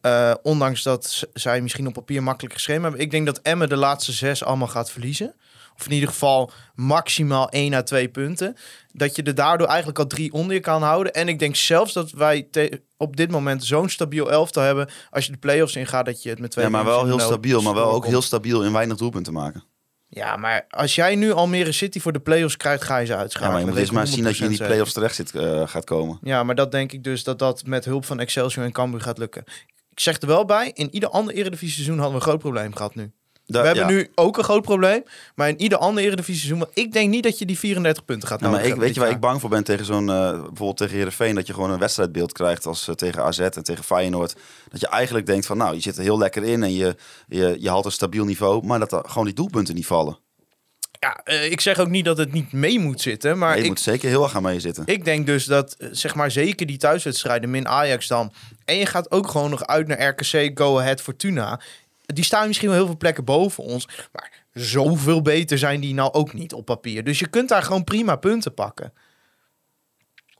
[0.00, 3.00] Eh, ondanks dat zij misschien op papier makkelijk geschreven hebben.
[3.00, 5.34] Ik denk dat Emmen de laatste zes allemaal gaat verliezen.
[5.76, 8.56] Of in ieder geval maximaal 1 à 2 punten.
[8.92, 11.12] Dat je er daardoor eigenlijk al drie onder je kan houden.
[11.12, 12.48] En ik denk zelfs dat wij
[12.96, 14.88] op dit moment zo'n stabiel elftal hebben.
[15.10, 17.62] Als je de play-offs ingaat, dat je het met twee Ja, maar wel heel stabiel.
[17.62, 19.64] Maar wel ook heel stabiel in weinig doelpunten maken.
[20.08, 23.18] Ja, maar als jij nu Almere City voor de play-offs krijgt, ga je ze Ja,
[23.18, 23.52] uitschakelen.
[23.66, 25.84] maar je moet maar zien dat je in die 100% play-offs terecht zit, eh, gaat
[25.84, 26.18] komen.
[26.22, 29.18] Ja, maar dat denk ik dus dat dat met hulp van Excelsior en Cambuur gaat
[29.18, 29.44] lukken.
[29.90, 32.74] Ik zeg er wel bij, in ieder ander eredivisie seizoen hadden we een groot probleem
[32.74, 33.12] gehad nu.
[33.50, 33.90] Da- we hebben ja.
[33.90, 35.02] nu ook een groot probleem,
[35.34, 36.68] maar in ieder ander eredivisie seizoen...
[36.74, 39.00] Ik denk niet dat je die 34 punten gaat Ja, maar nodig ik, weet je
[39.00, 41.78] waar ik bang voor ben tegen zo'n, eh, bijvoorbeeld tegen Heerenveen, dat je gewoon een
[41.78, 44.36] wedstrijdbeeld krijgt als eh, tegen AZ en tegen Feyenoord.
[44.68, 46.96] Dat je eigenlijk denkt van, nou, je zit er heel lekker in en je,
[47.28, 50.18] je, je haalt een stabiel niveau, maar dat er gewoon die doelpunten niet vallen.
[51.00, 53.68] Ja, eh, ik zeg ook niet dat het niet mee moet zitten, maar je ik,
[53.68, 54.82] moet zeker heel erg aan mee zitten.
[54.86, 58.32] Ik denk dus dat, eh, zeg maar, zeker die thuiswedstrijden, min Ajax dan.
[58.64, 61.60] En je gaat ook gewoon nog uit naar RKC, Go Ahead, Fortuna.
[62.06, 63.88] Die staan misschien wel heel veel plekken boven ons.
[64.12, 67.04] Maar zoveel beter zijn die nou ook niet op papier.
[67.04, 68.92] Dus je kunt daar gewoon prima punten pakken.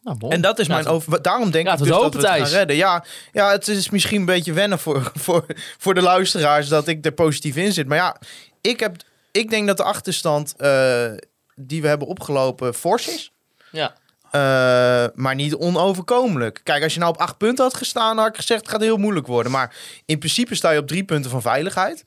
[0.03, 0.17] Nou.
[0.29, 1.23] En dat is mijn over.
[1.23, 2.77] Daarom denk ik dus het dat we het gaan redden.
[2.77, 5.45] Ja, ja, het is misschien een beetje wennen voor, voor,
[5.79, 7.87] voor de luisteraars dat ik er positief in zit.
[7.87, 8.17] Maar ja,
[8.61, 8.97] ik, heb,
[9.33, 11.11] ik denk dat de achterstand eh,
[11.55, 13.33] die we hebben opgelopen fors is.
[13.71, 13.95] Ja.
[14.31, 16.61] Eh, maar niet onoverkomelijk.
[16.65, 18.97] Kijk, als je nou op acht punten had gestaan, had ik gezegd het gaat heel
[18.97, 19.53] moeilijk worden.
[19.53, 22.05] Maar in principe sta je op drie punten van veiligheid.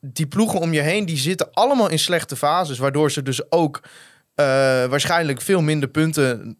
[0.00, 2.78] Die ploegen om je heen, die zitten allemaal in slechte fases.
[2.78, 3.80] Waardoor ze dus ook
[4.34, 4.44] eh,
[4.84, 6.58] waarschijnlijk veel minder punten...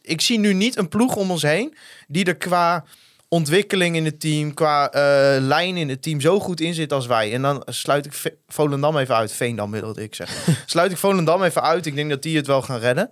[0.00, 1.76] Ik zie nu niet een ploeg om ons heen
[2.08, 2.84] die er qua
[3.28, 5.00] ontwikkeling in het team, qua eh,
[5.40, 7.32] lijn in het team zo goed in zit als wij.
[7.32, 9.32] En dan sluit ik Ve- Volendam even uit.
[9.32, 10.56] Veendam wilde ik zeggen.
[10.66, 11.86] sluit ik Volendam even uit.
[11.86, 13.08] Ik denk dat die het wel gaan redden.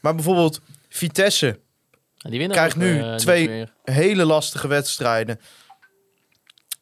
[0.00, 1.58] Maar bijvoorbeeld Vitesse,
[2.16, 5.40] die winnen krijgt ook, nu eh, twee- hele lastige wedstrijden.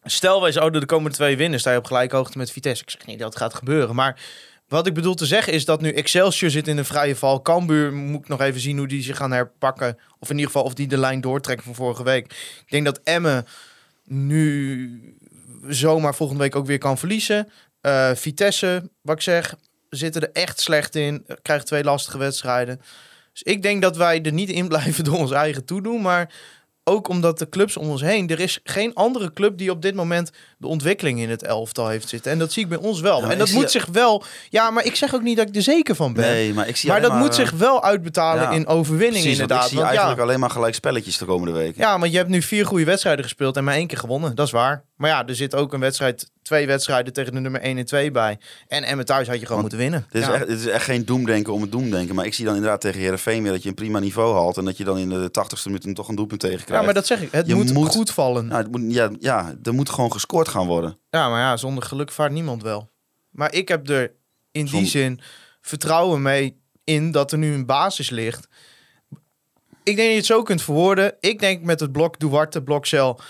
[0.05, 2.83] Stel wij zouden de komende twee winnen, sta je op gelijke hoogte met Vitesse.
[2.85, 4.20] Ik zeg niet dat het gaat gebeuren, maar
[4.74, 7.42] wat ik bedoel te zeggen is dat nu Excelsior zit in een vrije val.
[7.42, 9.98] Cambuur moet ik nog even zien hoe die zich gaan herpakken.
[10.18, 12.24] Of in ieder geval of die de lijn doortrekken van vorige week.
[12.60, 13.46] Ik denk dat Emmen
[14.04, 15.16] nu
[15.68, 17.48] zomaar volgende week ook weer kan verliezen.
[17.80, 19.54] Eh, Vitesse, wat ik zeg,
[19.90, 21.26] zitten er echt slecht in.
[21.42, 22.80] Krijgen twee lastige wedstrijden.
[23.32, 26.02] Dus ik denk dat wij er niet in blijven door ons eigen toedoen.
[26.02, 26.32] Maar
[26.85, 28.29] ook omdat de clubs om ons heen...
[28.29, 32.09] Er is geen andere club die op dit moment de ontwikkeling in het elftal heeft
[32.09, 32.33] zitten.
[32.33, 33.16] En dat zie ik bij ons wel.
[33.16, 34.25] Ja, maar en dat moet zich wel...
[34.51, 36.25] Ja, maar ik zeg ook niet dat ik er zeker van ben.
[36.25, 39.40] Nee, maar ik zie maar dat moet zich wel uitbetalen ja, in overwinning Precies, want
[39.40, 39.64] inderdaad.
[39.64, 41.81] ik zie Want ja, eigenlijk alleen maar gelijk spelletjes de komende weken.
[41.81, 44.35] ja, want je hebt nu vier goede wedstrijden gespeeld en maar één keer gewonnen.
[44.35, 44.85] Dat is waar.
[44.97, 48.11] Maar ja, er zit ook een wedstrijd, twee wedstrijden tegen de nummer 1 en 2
[48.11, 48.38] bij.
[48.68, 50.07] En Emmen thuis had je gewoon Want moeten winnen.
[50.11, 50.35] Dit is, Ja.
[50.35, 52.14] echt, is echt geen doemdenken om het doemdenken.
[52.14, 54.57] Maar ik zie dan inderdaad tegen Heerenveen weer dat je een prima niveau haalt.
[54.57, 56.74] En dat je dan in de 80ste minuut toch een doelpunt tegen krijgt.
[56.80, 57.33] ja, maar dat zeg ik.
[57.33, 58.46] Het Je moet, moet- goed vallen.
[58.46, 60.98] Nou, het moet, ja, ja, er moet gewoon gescoord gaan worden.
[61.11, 62.90] Ja, maar ja, zonder geluk vaart niemand wel.
[63.30, 64.12] Maar ik heb er
[64.50, 65.20] in die zin
[65.61, 68.48] vertrouwen mee in dat er nu een basis ligt.
[69.83, 71.14] Ik denk dat je het zo kunt verwoorden.
[71.20, 73.20] Ik denk met het blok Duarte, Blokcel,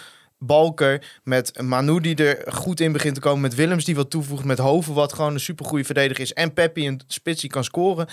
[0.47, 4.45] Balker, met Manu die er goed in begint te komen, met Willems die wat toevoegt,
[4.45, 8.09] met Hoven wat gewoon een supergoeie verdediger is en Peppi een spits die kan scoren.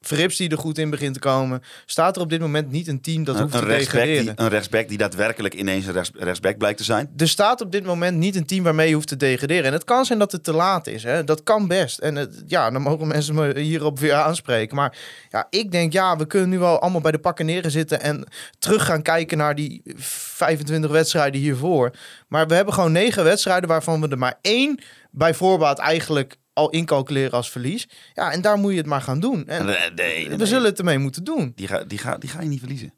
[0.00, 1.62] Verrips die er goed in begint te komen.
[1.86, 4.24] Staat er op dit moment niet een team dat Een, hoeft een, te degraderen.
[4.24, 7.10] die, een rechtsback die daadwerkelijk ineens een rechts, rechtsback blijkt te zijn.
[7.16, 9.64] Er staat op dit moment niet een team waarmee je hoeft te degraderen.
[9.64, 11.02] En het kan zijn dat het te laat is.
[11.02, 11.24] Hè?
[11.24, 11.98] Dat kan best.
[11.98, 14.76] En het, ja, dan mogen mensen me hierop weer aanspreken.
[14.76, 14.96] Maar
[15.30, 18.24] ja, ik denk, ja, we kunnen nu wel allemaal bij de pakken neerzitten en
[18.58, 21.90] terug gaan kijken naar die 25 wedstrijden hiervoor.
[22.28, 26.70] Maar we hebben gewoon negen wedstrijden waarvan we er maar één bij voorbaat eigenlijk al
[26.70, 27.88] incalculeren als verlies.
[28.14, 29.46] Ja, en daar moet je het maar gaan doen.
[29.48, 30.38] En Nee, nee, nee.
[30.38, 31.52] we zullen het ermee moeten doen.
[31.56, 32.92] Die, ga, die, ga, die ga je niet verliezen.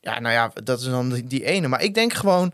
[0.00, 1.68] Ja, nou ja, dat is dan die, die ene.
[1.68, 2.52] Maar ik denk gewoon...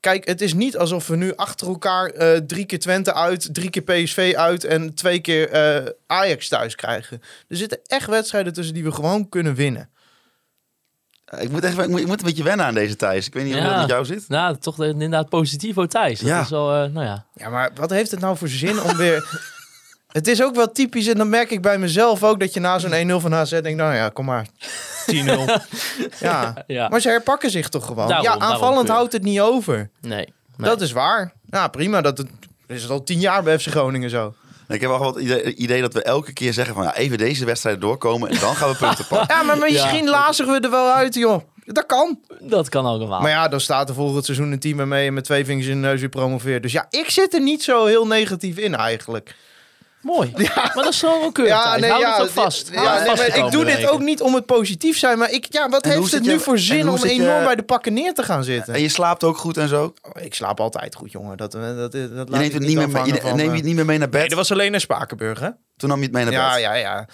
[0.00, 3.70] Kijk, het is niet alsof we nu achter elkaar eh, drie keer Twente uit, drie
[3.70, 7.20] keer PSV uit en twee keer eh, Ajax thuis krijgen.
[7.48, 9.90] Er zitten echt wedstrijden tussen die we gewoon kunnen winnen.
[11.38, 13.26] Ik moet, echt, ik, moet, ik moet een beetje wennen aan deze Thijs.
[13.26, 13.68] Ik weet niet hoe Ja.
[13.70, 14.28] dat met jou zit.
[14.28, 16.18] Nou, toch de- inderdaad positivo Thijs.
[16.20, 16.40] Dat Ja.
[16.40, 17.26] is wel, eh, nou ja.
[17.34, 19.24] Ja, maar wat heeft het nou voor zin om weer...
[20.16, 22.78] Het is ook wel typisch en dan merk ik bij mezelf ook dat je na
[22.78, 24.46] zo'n 1-0 van HZ denkt, nou ja, kom maar.
[25.10, 25.14] 10-0.
[26.20, 26.64] ja.
[26.66, 26.88] ja.
[26.88, 28.08] Maar ze herpakken zich toch gewoon.
[28.08, 29.90] Daarom, ja, aanvallend houdt het niet over.
[30.00, 30.32] Nee.
[30.56, 30.68] nee.
[30.68, 31.32] Dat is waar.
[31.50, 32.00] Ja, prima.
[32.00, 32.28] Dat het,
[32.66, 34.34] is het al tien jaar bij FC Groningen zo.
[34.68, 37.44] Ik heb wel wat idee, idee dat we elke keer zeggen van ja, even deze
[37.44, 39.28] wedstrijd doorkomen en dan gaan we punten pakken.
[39.36, 41.42] Ja, maar misschien lazigen we er wel uit, joh.
[41.64, 42.20] Dat kan.
[42.40, 43.20] Dat kan ook wel.
[43.20, 45.80] Maar ja, dan staat er volgend seizoen een team ermee en met twee vingers in
[45.80, 46.62] de neus weer promoveert.
[46.62, 49.34] Dus ja, ik zit er niet zo heel negatief in eigenlijk.
[50.02, 50.32] Mooi.
[50.36, 51.54] Maar dat is gewoon wel keurig.
[51.54, 52.70] Ja, nee, Hou ja, het ook vast.
[52.72, 55.18] Ja, nee, maar ik doe dit ook niet om het positief zijn.
[55.18, 57.54] Maar ik, ja, wat En heeft het je- nu voor zin om je- enorm bij
[57.56, 58.74] de pakken neer te gaan zitten?
[58.74, 59.94] En je slaapt ook goed en zo.
[60.02, 61.36] Oh, Ik slaap altijd goed, jongen.
[61.36, 63.30] Dat, dat, dat, dat Je laat neemt het niet niet meer, mee, afhangen je van,
[63.36, 64.20] neem je eh, het niet meer mee naar bed.
[64.20, 65.48] Nee, dat was alleen naar Spakenburg, hè?
[65.76, 66.42] Toen nam je het mee naar bed.
[66.42, 67.08] Ja, ja, ja.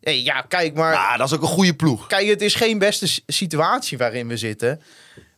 [0.00, 0.94] Hey, ja, kijk, maar...
[0.96, 2.06] Ah, dat is ook een goede ploeg.
[2.06, 4.82] Kijk, het is geen beste situatie waarin we zitten.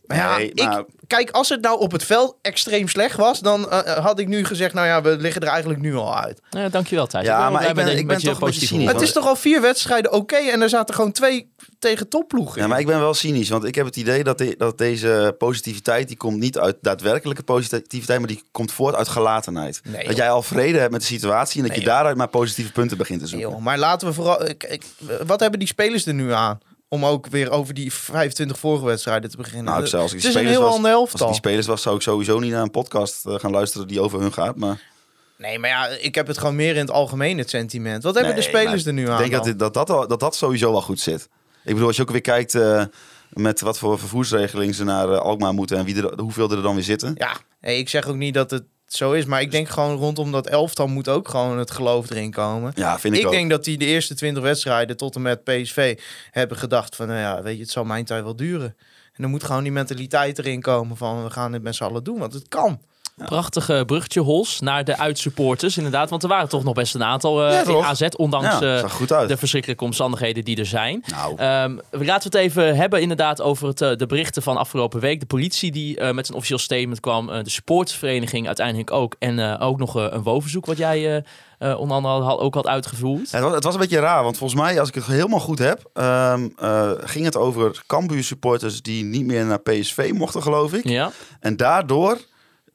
[0.06, 3.40] Maar ja, Nee, maar- Ik, kijk, als het nou op het veld extreem slecht was,
[3.40, 6.16] dan eh, eh, had ik nu gezegd, nou ja, we liggen er eigenlijk nu al
[6.16, 6.40] uit.
[6.50, 7.26] Ja, dankjewel Thijs.
[7.26, 9.36] Ja, maar ik ben- ik ben toch een beetje positieve cynisch, het is toch al
[9.36, 12.60] vier wedstrijden oké en er zaten gewoon twee tegen topploegen.
[12.60, 15.34] Ja, maar ik ben wel cynisch, want ik heb het idee dat, de- dat deze
[15.38, 19.80] positiviteit, die komt niet uit daadwerkelijke positiviteit, maar die komt voort uit gelatenheid.
[19.84, 22.28] Nee, dat jij al vrede hebt met de situatie en dat Nee, je daaruit maar
[22.28, 23.56] positieve punten begint te Nee, zoeken.
[23.56, 24.48] joh, maar laten we vooral...
[24.48, 24.84] ik- ik-
[25.26, 26.58] wat hebben die spelers er nu aan?
[26.88, 29.64] Om ook weer over die 25 vorige wedstrijden te beginnen.
[29.64, 31.26] Nou, als ik het is een spelers heel was- ander Als elftal.
[31.26, 34.20] die spelers was, zou ik sowieso niet naar een podcast eh, gaan luisteren die over
[34.20, 34.56] hun gaat.
[34.56, 34.80] Maar
[35.38, 38.02] Nee, maar ja, ik heb het gewoon meer in het algemeen, het sentiment.
[38.02, 40.36] Wat hebben de spelers er nu aan Ik denk dat, dit- dat, dat, dat dat
[40.36, 41.28] sowieso wel goed zit.
[41.64, 42.84] Ik bedoel, als je ook weer kijkt eh,
[43.32, 46.74] met wat voor vervoersregeling ze naar eh, Alkmaar moeten en wie er, hoeveel er dan
[46.74, 47.14] weer zitten.
[47.18, 50.32] Ja, hey, ik zeg ook niet dat het zo is, maar ik denk gewoon rondom
[50.32, 52.72] dat elftal moet ook gewoon het geloof erin komen.
[52.74, 53.32] Ja, vind ik, Ik ook.
[53.32, 55.98] denk dat die de eerste 20 wedstrijden tot en met PSV
[56.30, 58.76] hebben gedacht van, nou ja, weet je, het zal mijn tijd wel duren.
[59.12, 62.04] En dan moet gewoon die mentaliteit erin komen van, we gaan dit met z'n allen
[62.04, 62.80] doen, want het kan.
[63.24, 65.76] Prachtige bruggetje, Hols, naar de uitsupporters.
[65.76, 67.84] Inderdaad, want er waren toch nog best een aantal eh, in toch?
[67.84, 71.04] AZ, ondanks eh, de verschrikkelijke omstandigheden die er zijn.
[71.06, 75.00] Nou, Ehm, laten we het even hebben inderdaad over het, eh, de berichten van afgelopen
[75.00, 75.20] week.
[75.20, 77.30] De politie die eh, met een officieel statement kwam.
[77.30, 79.14] eh, de supportersvereniging uiteindelijk ook.
[79.18, 81.22] En eh, ook nog eh, een woonverzoek wat jij eh,
[81.70, 83.30] eh, onder andere had, ook had uitgevoerd.
[83.32, 85.58] Het was, het was een beetje raar, want volgens mij, als ik het helemaal goed
[85.58, 90.72] heb, ehm, eh, ging het over Cambuur supporters die niet meer naar PSV mochten, geloof
[90.72, 90.88] ik.
[90.88, 91.10] Ja,
[91.40, 92.18] En daardoor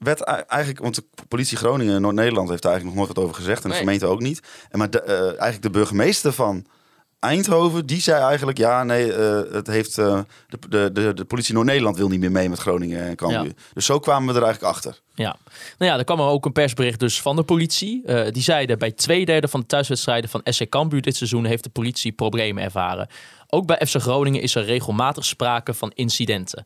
[0.04, 3.64] werd eigenlijk, want de politie Groningen, Noord-Nederland, heeft daar eigenlijk nog nooit wat over gezegd
[3.64, 3.84] en de Nee.
[3.84, 4.40] gemeente ook niet.
[4.70, 6.66] En maar de, eh, eigenlijk de burgemeester van
[7.20, 11.54] Eindhoven, die zei eigenlijk, ja, nee, eh, het heeft eh, de, de, de, de politie
[11.54, 13.44] Noord-Nederland wil niet meer mee met Groningen en Cambuur.
[13.44, 13.64] Ja.
[13.74, 15.00] Dus zo kwamen we er eigenlijk achter.
[15.16, 15.36] ja.
[15.78, 18.02] Nou ja, er kwam er ook een persbericht dus van de politie.
[18.06, 21.64] Eh, die zeiden bij twee derde van de thuiswedstrijden van SC Cambuur dit seizoen heeft
[21.64, 23.08] de politie problemen ervaren.
[23.48, 26.64] Ook bij FC Groningen is er regelmatig sprake van incidenten.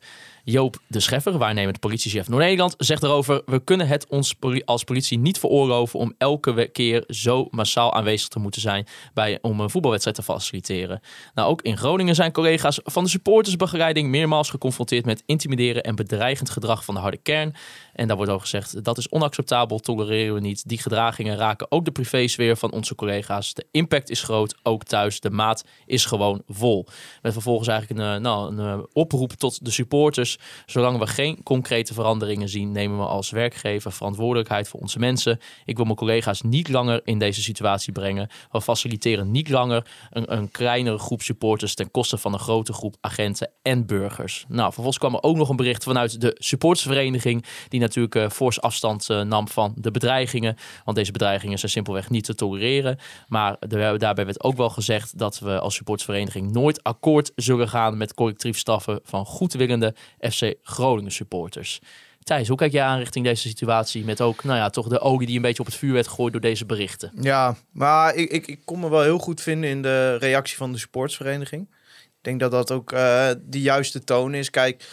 [0.48, 3.42] Joop de Scheffer, waarnemend politiechef Noord-Nederland, zegt erover...
[3.46, 4.34] we kunnen het ons
[4.64, 8.86] als politie niet veroorloven om elke keer zo massaal aanwezig te moeten zijn...
[9.14, 11.00] Bij, om een voetbalwedstrijd te faciliteren.
[11.34, 14.08] Nou, ook in Groningen zijn collega's van de supportersbegeleiding...
[14.08, 17.54] meermaals geconfronteerd met intimideren en bedreigend gedrag van de harde kern.
[17.96, 20.68] En daar wordt ook gezegd, dat is onacceptabel, tolereren we niet.
[20.68, 23.54] Die gedragingen raken ook de privésfeer van onze collega's.
[23.54, 25.20] De impact is groot, ook thuis.
[25.20, 26.86] De maat is gewoon vol.
[27.22, 30.38] Met vervolgens eigenlijk een, eh, nou, een eh, oproep tot de supporters.
[30.66, 35.38] Zolang we geen concrete veranderingen zien, nemen we als werkgever verantwoordelijkheid voor onze mensen.
[35.64, 38.28] Ik wil mijn collega's niet langer in deze situatie brengen.
[38.50, 42.96] We faciliteren niet langer een, een kleinere groep supporters ten koste van een grote groep
[43.00, 44.44] agenten en burgers.
[44.48, 49.10] Nou, vervolgens kwam er ook nog een bericht vanuit de supportersvereniging, die natuurlijk fors afstand
[49.10, 50.56] eh, nam van de bedreigingen.
[50.84, 52.98] Want deze bedreigingen zijn simpelweg niet te tolereren.
[53.28, 53.56] Maar
[53.98, 58.58] daarbij werd ook wel gezegd dat we als supportersvereniging nooit akkoord zullen gaan met collectief
[58.58, 61.80] straffen van goedwillende FC Groningen supporters.
[62.26, 65.26] Thijs, hoe kijk jij aan richting deze situatie met ook, nou ja, toch de olie
[65.26, 67.12] die een beetje op het vuur werd gegooid door deze berichten?
[67.20, 70.72] Ja, maar ik, ik, ik kon me wel heel goed vinden in de reactie van
[70.72, 71.68] de sportsvereniging.
[72.04, 74.50] Ik denk dat dat ook eh, de juiste toon is.
[74.50, 74.84] Kijk,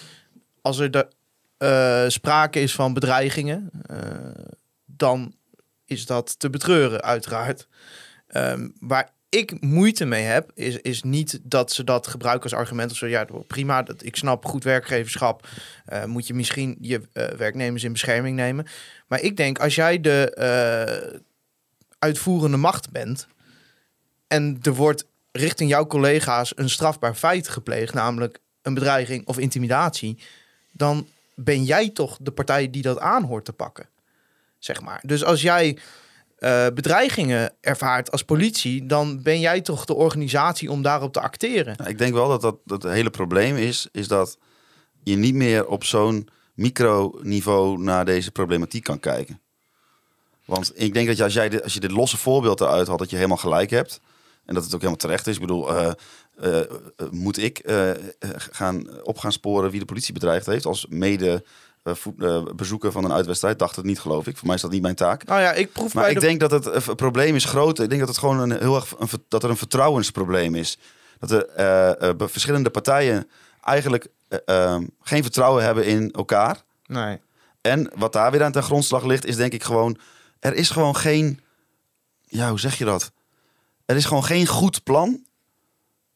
[0.62, 1.08] als er de,
[1.64, 3.98] eh, sprake is van bedreigingen, eh,
[4.86, 5.36] dan
[5.86, 7.68] is dat te betreuren, uiteraard.
[8.28, 12.92] Ehm, waar ik moeite mee heb, is, is niet dat ze dat gebruiken als argument
[12.92, 13.08] of zo.
[13.08, 15.48] Ja, prima, dat, ik snap goed werkgeverschap.
[15.86, 17.02] eh, moet je misschien je
[17.38, 18.66] werknemers in bescherming nemen.
[19.08, 21.22] Maar ik denk, als jij de
[22.00, 23.28] uitvoerende macht bent
[24.28, 30.18] en er wordt richting jouw collega's een strafbaar feit gepleegd, namelijk een bedreiging of intimidatie,
[30.72, 33.90] dan ben jij toch de partij die dat aan hoort te pakken.
[34.60, 35.02] Zeg maar.
[35.06, 35.78] Dus als jij
[36.38, 41.74] eh, bedreigingen ervaart als politie, dan ben jij toch de organisatie om daarop te acteren.
[41.78, 44.38] Nou, ik denk wel dat, dat dat het hele probleem is, is dat
[45.04, 49.42] je niet meer op zo'n microniveau naar deze problematiek kan kijken.
[50.46, 53.16] Want ik denk dat als, jij als je dit losse voorbeeld eruit had, dat je
[53.16, 54.00] helemaal gelijk hebt.
[54.46, 55.36] En dat het ook helemaal terecht is.
[55.36, 55.92] Ik bedoel, eh,
[56.40, 56.60] eh,
[57.12, 57.92] moet ik eh,
[58.36, 61.44] gaan, op gaan sporen wie de politie bedreigd heeft als mede
[62.56, 63.60] bezoeker van een uitwedstrijd?
[63.60, 64.38] Dacht het niet, geloof ik.
[64.38, 65.26] Voor mij is dat niet mijn taak.
[65.26, 66.20] Nou ja, ik proef Maar ik de...
[66.20, 67.80] denk dat het probleem is groot.
[67.80, 70.78] Ik denk dat het gewoon een heel erg een, dat er een vertrouwensprobleem is.
[71.20, 73.28] Dat er verschillende partijen
[73.64, 76.64] eigenlijk eh, ehm, geen vertrouwen hebben in elkaar.
[76.86, 77.22] Nee.
[77.62, 79.98] En wat daar weer aan ten grondslag ligt, is denk ik gewoon...
[80.40, 81.40] Er is gewoon geen...
[82.26, 83.12] Ja, hoe zeg je dat?
[83.86, 85.24] Er is gewoon geen goed plan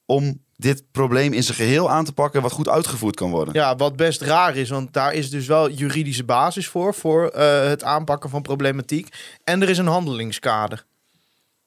[0.08, 2.42] om dit probleem in zijn geheel aan te pakken...
[2.42, 3.54] wat goed uitgevoerd kan worden.
[3.54, 7.68] Ja, wat best raar is, want daar is dus wel juridische basis voor, voor eh,
[7.68, 9.08] het aanpakken van problematiek.
[9.44, 10.86] En er is een handelingskader.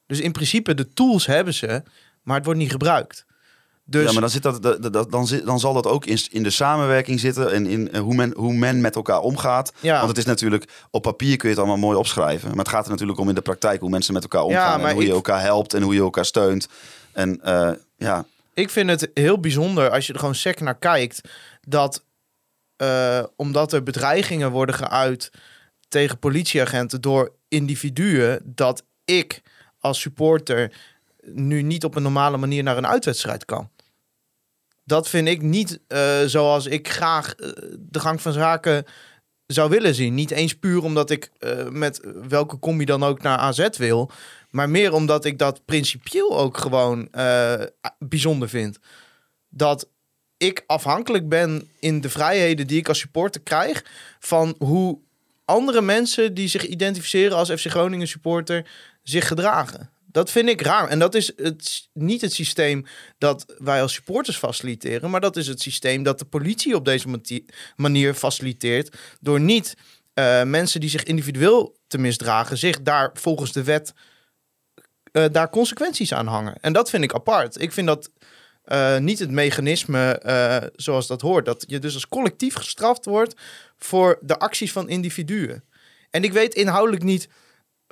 [0.05, 1.83] Dus in principe, de tools hebben ze,
[2.23, 3.25] maar het wordt niet gebruikt.
[3.85, 6.19] Dus Ja, maar dan, zit dat, dat, dat- dan, zit, dan zal dat ook in,
[6.31, 9.73] in de samenwerking zitten en in eh, hoe men, hoe men met elkaar omgaat.
[9.79, 9.95] Ja.
[9.95, 12.49] Want het is natuurlijk, op papier kun je het allemaal mooi opschrijven.
[12.49, 14.81] Maar het gaat er natuurlijk om in de praktijk hoe mensen met elkaar omgaan.
[14.85, 16.67] en hoe je elkaar helpt en hoe je elkaar steunt.
[17.11, 21.21] En eh, ja, ik vind het heel bijzonder als je er gewoon sec naar kijkt,
[21.61, 22.05] dat
[22.75, 25.31] eh, omdat er bedreigingen worden geuit
[25.87, 29.41] tegen politieagenten door individuen, dat ik
[29.79, 30.73] als supporter
[31.21, 33.69] nu niet op een normale manier naar een uitwedstrijd kan.
[34.83, 37.49] Dat vind ik niet eh, zoals ik graag eh,
[37.79, 38.85] de gang van zaken
[39.53, 40.13] zou willen zien.
[40.13, 44.11] Niet eens puur omdat ik eh, met welke combi dan ook naar AZ wil.
[44.49, 47.61] Maar meer omdat ik dat principieel ook gewoon eh,
[47.99, 48.79] bijzonder vind.
[49.49, 49.87] Dat
[50.37, 53.85] ik afhankelijk ben in de vrijheden die ik als supporter krijg...
[54.19, 54.99] van hoe
[55.45, 58.69] andere mensen die zich identificeren als FC Groningen supporter
[59.03, 59.90] zich gedragen.
[60.11, 60.87] Dat vind ik raar.
[60.87, 62.85] En dat is het, niet het systeem
[63.17, 67.19] dat wij als supporters faciliteren, maar dat is het systeem dat de politie op deze
[67.75, 68.97] manier faciliteert.
[69.19, 69.75] Door niet
[70.13, 73.93] eh, mensen die zich individueel te misdragen, zich daar volgens de wet
[75.11, 76.55] eh, daar consequenties aan hangen.
[76.61, 77.61] En dat vind ik apart.
[77.61, 78.09] Ik vind dat
[78.63, 80.21] eh, niet het mechanisme
[80.75, 81.45] zoals dat hoort.
[81.45, 83.35] Dat je dus als collectief gestraft wordt
[83.77, 85.63] voor de acties van individuen.
[86.09, 87.29] En ik weet inhoudelijk niet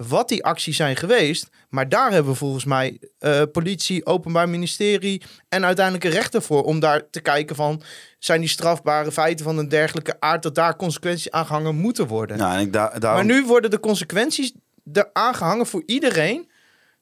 [0.08, 1.50] wat die acties zijn geweest.
[1.70, 6.64] Maar daar hebben we volgens mij eh, politie, openbaar ministerie en uiteindelijk een rechter voor.
[6.64, 7.82] Om daar te kijken van,
[8.20, 12.38] zijn die strafbare feiten van een dergelijke aard dat daar consequenties aan gehangen moeten worden.
[12.38, 14.54] nou, en ik daarom, Maar nu worden de consequenties
[14.94, 16.50] er aangehangen voor iedereen.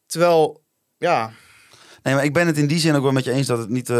[0.06, 0.64] Terwijl,
[0.98, 1.32] ja,
[2.04, 3.70] Nee, maar ik ben het in die zin ook wel met je eens dat het
[3.70, 3.98] niet, eh,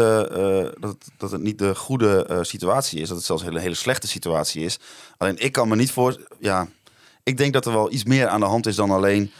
[0.78, 3.08] dat het, dat het niet de goede situatie is.
[3.08, 4.78] Dat het zelfs een hele, hele slechte situatie is.
[5.16, 6.26] Alleen ik kan me niet voor.
[6.38, 6.68] Ja,
[7.28, 9.32] ik denk dat er wel iets meer aan de hand is dan alleen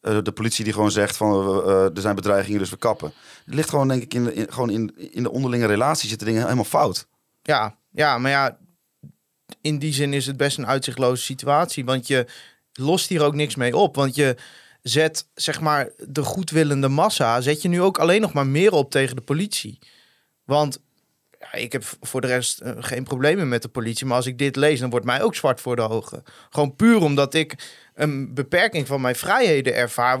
[0.00, 3.12] eh, de politie die gewoon zegt van eh, er zijn bedreigingen, dus we kappen.
[3.44, 6.26] Het ligt gewoon denk ik in de, in, gewoon in, in de onderlinge relatie zitten
[6.26, 7.06] dingen helemaal fout.
[7.42, 8.58] ja, ja, maar ja,
[9.60, 11.84] in die zin is het best een uitzichtloze situatie.
[11.84, 12.26] Want je
[12.72, 13.94] lost hier ook niks mee op.
[13.94, 14.36] Want je
[14.82, 18.90] zet, zeg maar, de goedwillende massa, zet je nu ook alleen nog maar meer op
[18.90, 19.78] tegen de politie.
[20.44, 20.80] Want
[21.52, 24.06] ik heb voor de rest eh, geen problemen met de politie.
[24.06, 26.22] Maar als ik dit lees, dan wordt mij ook zwart voor de ogen.
[26.50, 27.54] Gewoon puur omdat ik
[27.94, 30.18] een beperking van mijn vrijheden ervaar.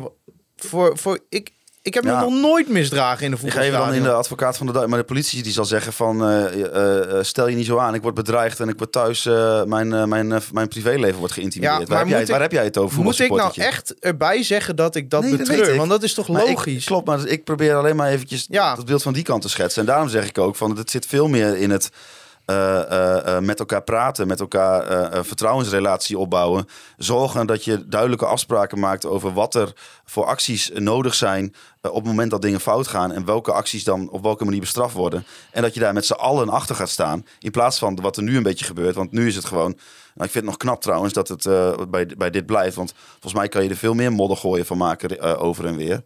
[0.56, 1.50] Voor, voor, ik,
[1.84, 2.18] ik heb Ja.
[2.18, 4.72] me nog nooit misdragen in de Ik ga even dan in de advocaat van de
[4.72, 4.90] duivel.
[4.92, 7.94] Maar de politie die zal zeggen van eh, eh, eh, stel je niet zo aan.
[7.94, 9.24] Ik word bedreigd en ik word thuis,
[9.66, 11.78] mijn, mijn, mijn privéleven wordt geïntimideerd.
[11.80, 13.02] Ja, waar, heb jij, waar ik- heb jij het over?
[13.02, 15.70] Moet ik nou echt erbij zeggen dat ik dat Nee, dat betreur?
[15.70, 15.76] ik.
[15.78, 16.84] Want dat is toch Maar ik- logisch?
[16.84, 18.76] klopt, maar ik probeer alleen maar eventjes Ja.
[18.76, 19.80] het beeld van die kant te schetsen.
[19.80, 21.90] En daarom zeg ik ook van het zit veel meer in het
[23.40, 26.68] met elkaar praten, met elkaar eh, een vertrouwensrelatie opbouwen.
[26.96, 29.72] Zorgen dat je duidelijke afspraken maakt over wat er
[30.04, 33.12] voor acties nodig zijn eh, op het moment dat dingen fout gaan.
[33.12, 35.24] En welke acties dan op welke manier bestraft worden.
[35.50, 37.26] En dat je daar met z'n allen achter gaat staan.
[37.38, 38.94] In plaats van wat er nu een beetje gebeurt.
[38.94, 39.78] Want nu is het gewoon.
[40.14, 42.76] Nou, ik vind het nog knap trouwens dat het eh, bij, bij dit blijft.
[42.76, 45.76] Want volgens mij kan je er veel meer modder gooien van maken eh, over en
[45.76, 46.02] weer.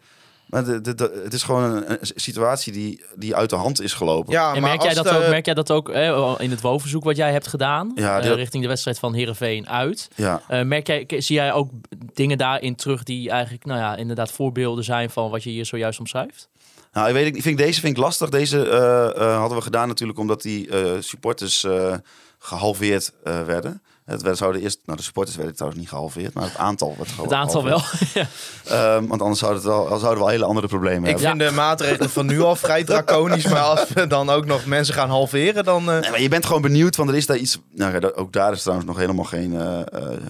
[0.48, 3.80] Maar de, de- de- het is gewoon een, een situatie die, die uit de hand
[3.82, 4.32] is gelopen.
[4.32, 6.60] Ja, En maar merk jij, dat de- ook, merk jij dat ook eh, in het
[6.60, 7.92] woonverzoek wat jij hebt gedaan?
[7.94, 10.08] Ja, eh, richting de wedstrijd van Heerenveen uit.
[10.14, 10.42] Ja.
[10.48, 11.70] Eh, merk jij, zie jij ook
[12.14, 15.98] dingen daarin terug die eigenlijk, nou ja, inderdaad voorbeelden zijn van wat je hier zojuist
[15.98, 16.48] omschrijft?
[16.92, 18.28] Nou, ik weet, ik ik vind deze vind ik lastig.
[18.28, 21.94] Deze eh, eh, hadden we gedaan natuurlijk omdat die eh, supporters eh,
[22.38, 23.82] gehalveerd eh, werden.
[24.08, 27.10] Het werd, zouden eerst, nou de supporters werden trouwens niet gehalveerd, maar het aantal werd
[27.22, 28.12] Het aantal gehalveerd.
[28.14, 28.24] wel.
[28.68, 31.38] Ehm, want anders zouden, het wel, zouden we wel hele andere problemen Ik hebben.
[31.38, 33.44] vind de maatregelen van nu al vrij draconisch.
[33.46, 35.90] maar als we dan ook nog mensen gaan halveren, dan...
[35.90, 37.58] eh, Nee, maar je bent gewoon benieuwd, want er is daar iets...
[37.74, 39.86] Nou, ja, ook daar is trouwens nog helemaal geen eh, eh,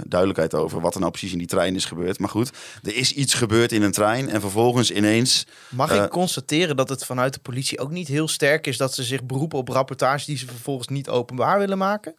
[0.07, 0.81] duidelijkheid over...
[0.81, 2.19] wat er nou precies in die trein is gebeurd.
[2.19, 2.51] Maar goed,
[2.83, 4.31] er is iets gebeurd in een trein...
[4.31, 5.47] en vervolgens ineens...
[5.69, 8.77] Mag ik constateren dat het vanuit de politie ook niet heel sterk is...
[8.77, 12.15] dat ze zich beroepen op rapportages die ze vervolgens niet openbaar willen maken?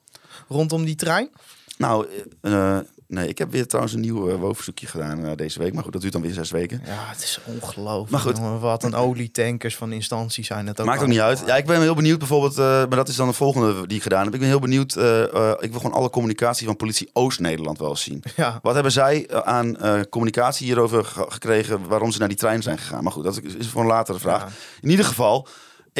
[0.48, 1.30] Rondom die trein?
[1.78, 2.08] Nou,
[2.42, 5.74] eh, eh, nee, ik heb weer trouwens een nieuw uh, woonverzoekje gedaan eh, deze week.
[5.74, 6.82] Maar goed, dat duurt dan weer zes weken.
[6.86, 8.10] Ja, het is ongelooflijk.
[8.12, 8.38] Maar goed.
[8.38, 8.60] jongen.
[8.60, 10.86] Wat een olietankers van instanties zijn het ook.
[10.86, 11.44] Maakt ook niet uit.
[11.46, 14.04] Ja, ik ben heel benieuwd bijvoorbeeld, eh, maar dat is dan de volgende die ik
[14.04, 14.34] gedaan heb.
[14.34, 17.90] Ik ben heel benieuwd, eh, eh, ik wil gewoon alle communicatie van politie Oost-Nederland wel
[17.90, 18.24] eens zien.
[18.36, 22.38] Ja, Wat hebben zij eh, aan eh, communicatie hierover ge- gekregen waarom ze naar die
[22.38, 23.04] trein zijn gegaan?
[23.04, 24.42] Maar goed, dat is voor een latere vraag.
[24.42, 24.50] Ja.
[24.82, 25.48] In ieder geval,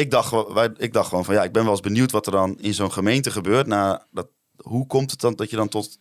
[0.00, 0.34] ik dacht,
[0.76, 2.92] ik dacht gewoon van ja, ik ben wel eens benieuwd wat er dan in zo'n
[2.92, 3.66] gemeente gebeurt.
[3.66, 5.98] Nou, dat, hoe komt het dan dat je dan tot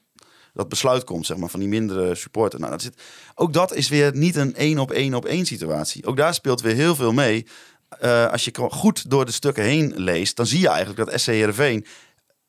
[0.53, 2.59] dat besluit komt, zeg maar, van die mindere supporter?
[2.59, 3.01] Nou, dat zit,
[3.35, 6.05] ook dat is weer niet een één op één op één situatie.
[6.05, 7.47] Ook daar speelt weer heel veel mee.
[7.89, 11.25] Eh, als je goed door de stukken heen leest, dan zie je eigenlijk dat SC
[11.27, 11.85] Heerenveen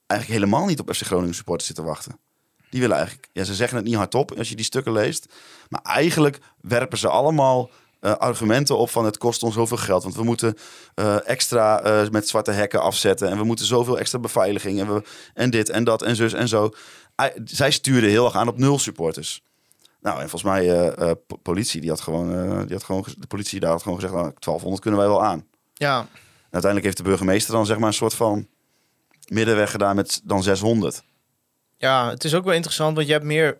[0.06, 2.18] eigenlijk helemaal niet op FC Groningen supporters zit te wachten.
[2.70, 5.26] Die willen eigenlijk, ja, ze zeggen het niet hardop als je die stukken leest.
[5.68, 7.70] Maar eigenlijk werpen ze allemaal
[8.00, 10.02] eh, argumenten op van het kost ons zoveel geld.
[10.02, 10.54] Want we moeten
[10.94, 13.28] eh, extra eh, met zwarte hekken afzetten.
[13.28, 14.80] En we moeten zoveel extra beveiliging.
[14.80, 15.02] En, we,
[15.34, 16.70] en dit en dat en zus en zo.
[17.44, 19.42] Zij stuurden heel erg aan op nul supporters.
[20.00, 20.94] Nou, en volgens mij,
[21.26, 24.32] po- politie, die had gewoon, die had gewoon, de politie daar had gewoon gezegd, nou,
[24.38, 25.46] 1200 kunnen wij wel aan.
[25.74, 25.98] ja.
[25.98, 28.46] En uiteindelijk heeft de burgemeester dan zeg maar een soort van
[29.28, 31.02] middenweg gedaan met dan 600.
[31.76, 33.58] ja, het is ook wel interessant, want je hebt meer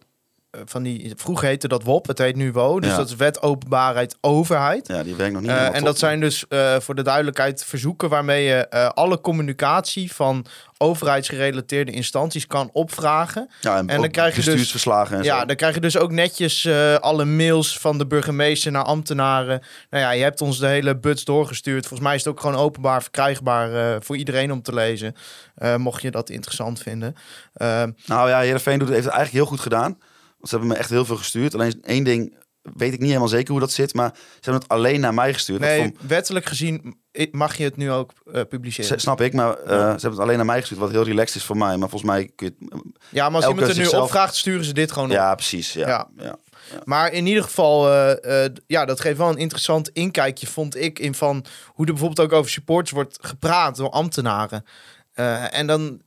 [0.64, 1.12] van die...
[1.16, 2.80] Vroeger heette dat WOP, het heet nu WO.
[2.80, 2.96] Dus Ja.
[2.96, 4.86] dat is Wet Openbaarheid Overheid.
[4.88, 5.88] Ja, die werkt nog niet Eh, helemaal en top.
[5.90, 10.46] dat zijn dus eh, voor de duidelijkheid verzoeken waarmee je eh, alle communicatie van
[10.78, 13.50] overheidsgerelateerde instanties kan opvragen.
[13.60, 14.72] ja, en, dan krijg je dus-
[15.10, 15.46] en Ja, zo.
[15.46, 19.62] dan krijg je dus ook netjes eh, alle mails van de burgemeester naar ambtenaren.
[19.90, 21.80] Nou ja, je hebt ons de hele buts doorgestuurd.
[21.86, 25.14] Volgens mij is het ook gewoon openbaar verkrijgbaar eh, voor iedereen om te lezen.
[25.54, 27.16] eh, mocht je dat interessant vinden.
[27.52, 29.98] Eh, Nou ja, Heerenveen doet, heeft het eigenlijk heel goed gedaan.
[30.40, 31.54] Want ze hebben me echt heel veel gestuurd.
[31.54, 33.94] Alleen één ding weet ik niet helemaal zeker hoe dat zit.
[33.94, 35.60] Maar ze hebben het alleen naar mij gestuurd.
[35.60, 36.98] Nee, vond- wettelijk gezien
[37.30, 39.00] mag je het nu ook eh, publiceren.
[39.00, 40.80] Snap ik, maar eh, ze hebben het alleen naar mij gestuurd.
[40.80, 41.76] Wat heel relaxed is voor mij.
[41.76, 42.82] Maar volgens mij kun je het...
[43.08, 45.14] ja, maar als elke iemand er nu zichzelf- op vraagt, sturen ze dit gewoon op.
[45.14, 45.72] Ja, precies.
[45.72, 46.08] Ja, Ja.
[46.16, 46.38] ja.
[46.84, 50.98] Maar in ieder geval, eh, eh, ja, dat geeft wel een interessant inkijkje, vond ik,
[50.98, 54.64] in van hoe er bijvoorbeeld ook over supporters wordt gepraat door ambtenaren.
[55.12, 56.00] Eh, en dan,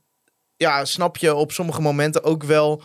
[0.56, 2.82] ja, snap je op sommige momenten ook wel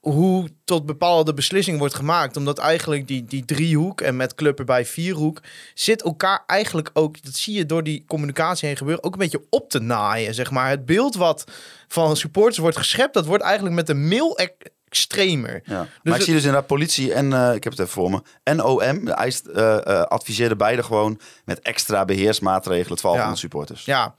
[0.00, 2.36] hoe tot bepaalde beslissingen wordt gemaakt.
[2.36, 5.40] Omdat eigenlijk die, die driehoek en met club erbij vierhoek
[5.74, 9.44] zit elkaar eigenlijk ook, dat zie je door die communicatie heen gebeuren, ook een beetje
[9.50, 10.68] op te naaien, zeg maar.
[10.70, 11.44] Het beeld wat
[11.88, 14.52] van supporters wordt geschept, dat wordt eigenlijk met een mail ex-
[14.88, 15.62] extremer.
[15.64, 15.82] Ja.
[15.82, 18.10] Dus maar ik het- zie dus inderdaad politie en, eh, ik heb het even voor
[18.10, 23.40] me, en OM eist, eh eh, adviseerde beide gewoon met extra beheersmaatregelen 1200 Ja.
[23.40, 23.84] supporters.
[23.84, 24.14] Ja,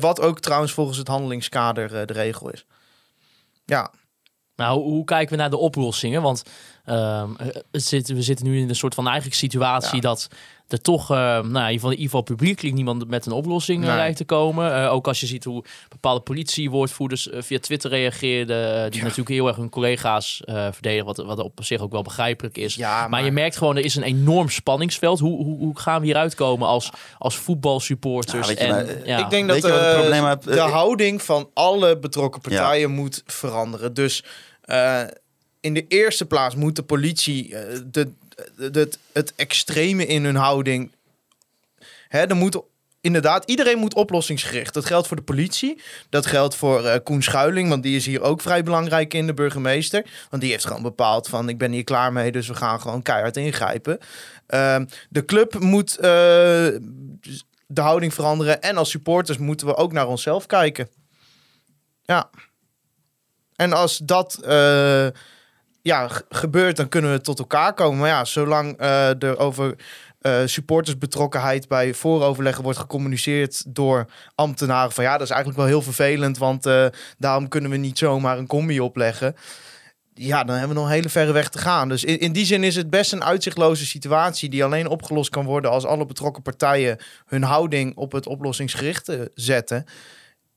[0.00, 2.66] wat ook trouwens volgens het handelingskader de regel is.
[3.64, 3.90] Ja,
[4.60, 6.22] Nou, hoe, kijken we naar de oplossingen?
[6.22, 6.42] Want
[6.84, 10.00] ehm, eh, het zit, we zitten nu in een soort van eigenlijk situatie Ja.
[10.00, 10.28] dat
[10.72, 13.82] er toch, eh, nou, in ieder geval, in ieder geval publiekelijk niemand met een oplossing
[13.82, 13.96] eh, Nee.
[13.96, 14.74] lijkt te komen.
[14.74, 19.56] Eh, ook als je ziet hoe bepaalde politiewoordvoerders via Twitter reageerden, die natuurlijk heel erg
[19.56, 22.74] hun collega's eh verdedigen, wat, wat op zich ook wel begrijpelijk is.
[22.74, 25.18] ja Maar, je merkt gewoon, er is een enorm spanningsveld.
[25.18, 28.54] Hoe, hoe, hoe gaan we hieruit komen als, als voetbalsupporters?
[28.54, 29.18] En, maar, ja.
[29.18, 33.94] ik denk dat je het eh, probleem de houding van alle betrokken partijen moet veranderen.
[33.94, 34.24] Dus
[34.70, 35.02] eh,
[35.60, 40.90] in de eerste plaats moet de politie eh, de, het extreme in hun houding.
[42.08, 42.60] Hè, moet
[43.00, 44.74] inderdaad, iedereen moet oplossingsgericht.
[44.74, 45.82] Dat geldt voor de politie.
[46.08, 49.34] Dat geldt voor eh, Koen Schuiling, want die is hier ook vrij belangrijk in, de
[49.34, 50.06] burgemeester.
[50.30, 53.02] Want die heeft gewoon bepaald van, ik ben hier klaar mee, dus we gaan gewoon
[53.02, 53.98] keihard ingrijpen.
[54.46, 58.62] Ehm, de club moet de houding veranderen.
[58.62, 60.88] En als supporters moeten we ook naar onszelf kijken.
[62.02, 62.30] Ja.
[63.60, 65.06] En als dat eh,
[65.82, 67.98] ja, gebeurt, dan kunnen we tot elkaar komen.
[67.98, 69.76] Maar ja, zolang eh, er over
[70.20, 75.82] eh, supportersbetrokkenheid bij vooroverleggen wordt gecommuniceerd door ambtenaren van ja, dat is eigenlijk wel heel
[75.82, 76.68] vervelend, want
[77.18, 79.36] daarom kunnen we niet zomaar een combi opleggen.
[80.14, 81.88] Ja, dan hebben we nog een hele verre weg te gaan.
[81.88, 85.44] Dus in, in die zin is het best een uitzichtloze situatie die alleen opgelost kan
[85.44, 89.84] worden als alle betrokken partijen hun houding op het oplossingsgerichte zetten.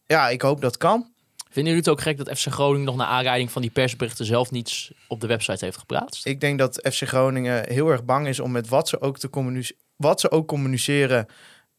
[0.06, 1.13] Ja, ik hoop dat kan.
[1.54, 4.52] Vinden jullie het ook gek dat FC Groningen nog naar aanleiding van die persberichten zelf
[4.52, 6.26] niets op de website heeft geplaatst?
[6.26, 9.30] Ik denk dat FC Groningen heel erg bang is om met wat ze ook, te
[9.30, 11.26] communice- wat ze ook communiceren,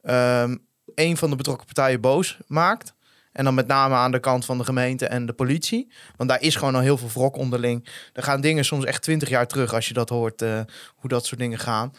[0.03, 0.57] ehm
[0.95, 2.95] een van de betrokken partijen boos maakt.
[3.33, 5.93] En dan met name aan de kant van de gemeente en de politie.
[6.17, 7.89] Want daar is gewoon al heel veel wrok onderling.
[8.13, 10.61] Er gaan dingen soms echt twintig jaar terug als je dat hoort, eh,
[10.95, 11.93] hoe dat soort dingen gaan.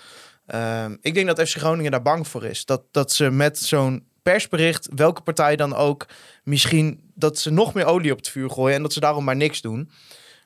[0.46, 2.66] Ehm, ik denk dat FC Groningen daar bang voor is.
[2.66, 6.06] Dat, dat ze met zo'n persbericht, welke partij dan ook,
[6.44, 9.36] misschien dat ze nog meer olie op het vuur gooien en dat ze daarom maar
[9.36, 9.90] niks doen.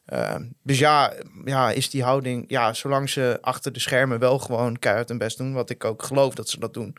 [0.05, 1.13] Ehm, dus ja,
[1.45, 5.37] ja, is die houding, ja, zolang ze achter de schermen wel gewoon keihard hun best
[5.37, 6.95] doen, wat ik ook geloof dat ze dat doen,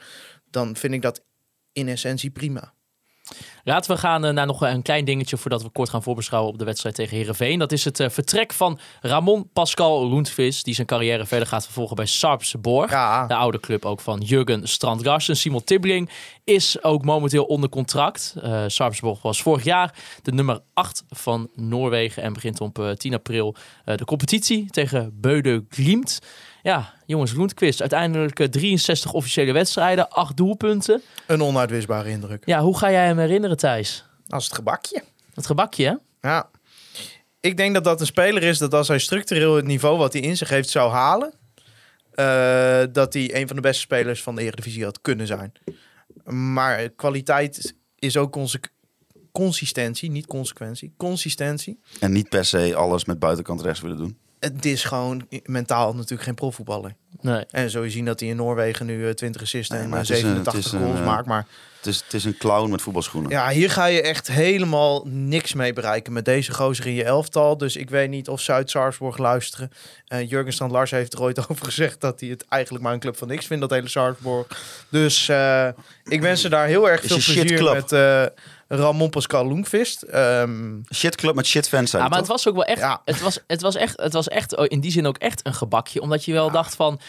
[0.50, 1.24] dan vind ik dat
[1.72, 2.74] in essentie prima.
[3.64, 6.58] Laten we gaan eh, naar nog een klein dingetje voordat we kort gaan voorbeschouwen op
[6.58, 7.58] de wedstrijd tegen Herenveen.
[7.58, 11.96] Dat is het eh, vertrek van Ramon Pascal Lundqvist, die zijn carrière verder gaat vervolgen
[11.96, 12.90] bij Sarpsborg.
[12.90, 13.26] Ja.
[13.26, 16.11] De oude club ook van Jurgen Strand Simon Tibbling
[16.44, 18.34] is ook momenteel onder contract.
[18.44, 23.14] Uh, Sarpsborg was vorig jaar de nummer 8 van Noorwegen en begint op uh, 10
[23.14, 23.54] april
[23.84, 26.18] uh, de competitie tegen Beude Glimt.
[26.62, 31.02] Ja, jongens, Lundqvist uiteindelijk 63 officiële wedstrijden, 8 doelpunten.
[31.26, 32.46] Een onuitwisbare indruk.
[32.46, 34.04] Ja, hoe ga jij hem herinneren, Thijs?
[34.28, 35.02] Als het gebakje.
[35.34, 36.28] Het gebakje, hè?
[36.28, 36.50] Ja.
[37.40, 40.22] Ik denk dat dat een speler is dat als hij structureel het niveau wat hij
[40.22, 41.32] in zich heeft zou halen,
[42.14, 45.52] uh, dat hij een van de beste spelers van de Eredivisie had kunnen zijn.
[46.24, 48.61] Maar kwaliteit is ook onze
[49.32, 50.92] consistentie, niet consequentie.
[50.96, 51.80] Consistentie.
[52.00, 54.18] En niet per se alles met buitenkant rechts willen doen.
[54.41, 56.95] Het is gewoon mentaal natuurlijk geen profvoetballer.
[57.20, 57.45] Nee.
[57.51, 60.07] En zo je zien dat hij in Noorwegen nu 20 assisten Nee, en maar uh,
[60.09, 61.26] het is een- 87 het is een, goals eh, maakt.
[61.26, 63.30] Maar Het is, het is een clown met voetbalschoenen.
[63.30, 67.57] ja, hier ga je echt helemaal niks mee bereiken met deze gozer in je elftal.
[67.59, 69.70] Dus ik weet niet of Zuid-Sarsborg luisteren.
[70.07, 73.01] Eh Jurgen Strand Lars heeft er ooit over gezegd dat hij het eigenlijk maar een
[73.01, 74.47] club van niks vindt, dat hele Sarsborg.
[74.91, 75.68] Dus eh,
[76.05, 78.24] ik wens ze daar heel erg veel plezier met eh,
[78.72, 80.02] Ramon Pascal Lundqvist.
[80.02, 82.28] Ehm, Shitclub met shitfans zijn Ja, maar toch?
[82.28, 83.00] het was ook wel echt, Ja.
[83.04, 85.54] het was, het was echt, het was echt oh, in die zin ook echt een
[85.54, 86.00] gebakje.
[86.00, 87.00] Omdat je wel dacht van,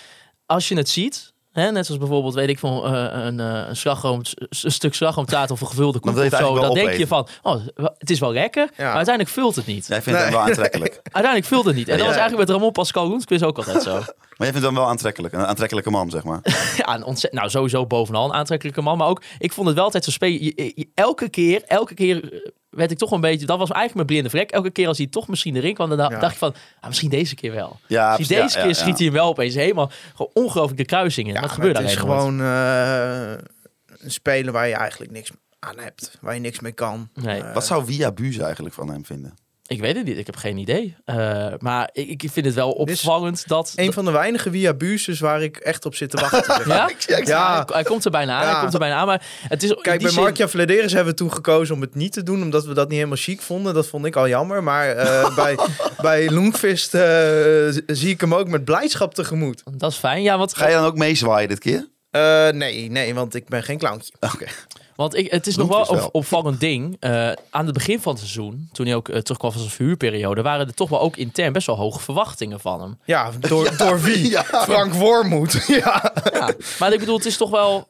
[0.45, 3.75] als je het ziet, hè, net zoals bijvoorbeeld, weet ik van, eh, een, eh, een,
[3.75, 4.21] slagroom,
[4.63, 6.53] een stuk slagroomtaart of een gevulde koek of zo.
[6.61, 7.61] Dan denk je van, oh,
[7.97, 9.87] het is wel lekker, maar uiteindelijk vult het niet.
[9.87, 10.93] Jij vindt hem wel aantrekkelijk.
[11.03, 11.87] Uiteindelijk vult het niet.
[11.87, 13.99] En dat was eigenlijk met Ramon Pascal Lundqvist ook altijd zo.
[14.41, 15.33] Maar jij vindt hem wel aantrekkelijk.
[15.33, 16.39] Een aantrekkelijke man, zeg maar.
[16.77, 18.97] Ja, een ontzettend, nou sowieso bovenal een aantrekkelijke man.
[18.97, 20.43] Maar ook, ik vond het wel altijd zo spelen.
[20.43, 22.39] Je- elke keer, elke keer eh,
[22.71, 23.45] werd ik toch een beetje...
[23.45, 24.51] Dat was eigenlijk mijn blinde vlek.
[24.51, 26.19] Elke keer als hij toch misschien erin kwam, dan Ja.
[26.19, 26.53] dacht ik van...
[26.79, 27.79] Ah, misschien deze keer wel.
[27.87, 28.77] Ja, misschien ja, deze ja, keer ja.
[28.79, 29.91] schiet hij hem wel opeens helemaal...
[30.15, 31.33] Gewoon ongelooflijk de kruisingen.
[31.33, 33.31] ja, dat maar gebeurde het is gewoon eh,
[33.97, 36.17] een speler waar je eigenlijk niks aan hebt.
[36.21, 37.09] Waar je niks mee kan.
[37.13, 37.41] Nee.
[37.41, 39.33] Eh, Wat zou Via Buus eigenlijk van hem vinden?
[39.71, 40.17] Ik weet het niet.
[40.17, 40.95] Ik heb geen idee.
[41.05, 43.73] Eh, maar ik, ik vind het wel opvallend dat...
[43.75, 46.67] Een van de weinige via buses waar ik echt op zit te wachten.
[46.71, 46.89] ja?
[47.23, 47.53] Ja.
[47.55, 48.45] Hij, hij komt er bijna aan.
[48.45, 48.51] Ja.
[48.51, 49.07] Hij komt er bijna aan.
[49.07, 52.23] Maar het is Kijk, bij zin- Vladeris hebben we toen gekozen om het niet te
[52.23, 53.73] doen, omdat we dat niet helemaal chic vonden.
[53.73, 54.63] Dat vond ik al jammer.
[54.63, 55.57] Maar eh, bij,
[56.01, 57.01] bij Lundqvist eh,
[57.85, 59.63] zie ik hem ook met blijdschap tegemoet.
[59.77, 60.21] Dat is fijn.
[60.21, 61.87] Ja, want Ga je dan ook meezwaaien dit keer?
[62.11, 64.13] Eh, nee, nee, want ik ben geen clowntje.
[64.19, 64.45] Oké.
[64.95, 66.09] Want ik, het is nog wel een wel.
[66.11, 66.97] opvallend ding.
[66.99, 70.41] Eh, aan het begin van het seizoen, toen hij ook eh, terugkwam van zijn verhuurperiode,
[70.41, 72.99] waren er toch wel ook intern best wel hoge verwachtingen van hem.
[73.05, 74.37] Ja, door, door wie?
[74.69, 75.63] Frank Wormoed.
[75.83, 76.13] ja.
[76.33, 76.53] Ja.
[76.79, 77.89] maar ik bedoel, het is toch wel.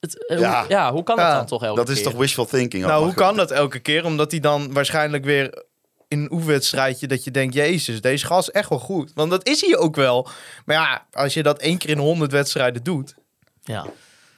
[0.00, 0.60] Het, eh, Ja.
[0.60, 2.04] Hoe, ja, hoe kan dat dan toch elke Dat is keer?
[2.10, 2.84] toch wishful thinking?
[2.84, 4.04] Nou, hoe kan dat elke keer?
[4.04, 5.64] Omdat hij dan waarschijnlijk weer
[6.08, 9.10] in een oefenwedstrijdje dat je denkt, jezus, deze gast is echt wel goed.
[9.14, 10.28] Want dat is hij ook wel.
[10.64, 13.14] Maar ja, als je dat één keer in honderd wedstrijden doet.
[13.62, 13.86] Ja,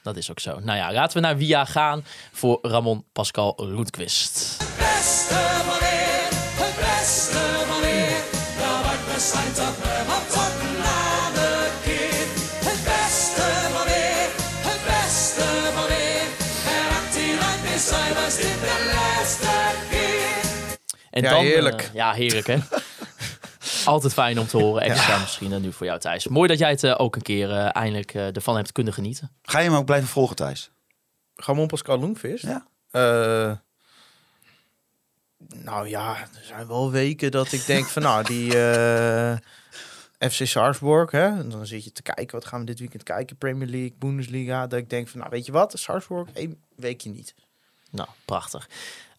[0.05, 0.59] dat is ook zo.
[0.59, 4.57] Nou ja, laten we naar Via gaan voor Ramon Pascal Lundqvist.
[4.77, 5.33] beste
[5.71, 6.27] manier,
[6.63, 8.17] het beste manier.
[8.59, 10.53] Nou, wordt besluit dat we wat tot
[10.83, 11.51] na de
[11.83, 12.25] keer.
[12.69, 13.47] Het beste
[13.77, 14.27] manier,
[14.69, 15.45] het beste
[15.79, 16.23] manier.
[16.75, 19.55] En actie lang is zij was dit de laatste
[19.89, 20.43] keer.
[21.11, 21.81] En Ja, dan, heerlijk.
[21.81, 22.57] eh, ja, heerlijk hè.
[23.85, 24.81] Altijd fijn om te horen.
[24.81, 26.27] Extra misschien dan nu voor jou Thijs.
[26.27, 29.31] Mooi dat jij het eh, ook een keer eh, eindelijk eh, ervan hebt kunnen genieten.
[29.41, 30.71] Ga je hem ook blijven volgen, Thijs?
[31.35, 32.43] Ramon Pascal Lundqvist?
[32.43, 32.67] Ja.
[32.91, 33.51] Eh,
[35.63, 39.37] nou ja, er zijn wel weken dat ik denk van nou, die eh,
[40.29, 41.25] FC Sarsborg, hè?
[41.25, 43.37] En dan zit je te kijken, wat gaan we dit weekend kijken?
[43.37, 44.67] Premier League, Bundesliga.
[44.67, 45.73] Dat ik denk van nou, weet je wat?
[45.79, 47.35] Sarsborg, één weekje niet.
[47.91, 48.69] Nou, prachtig.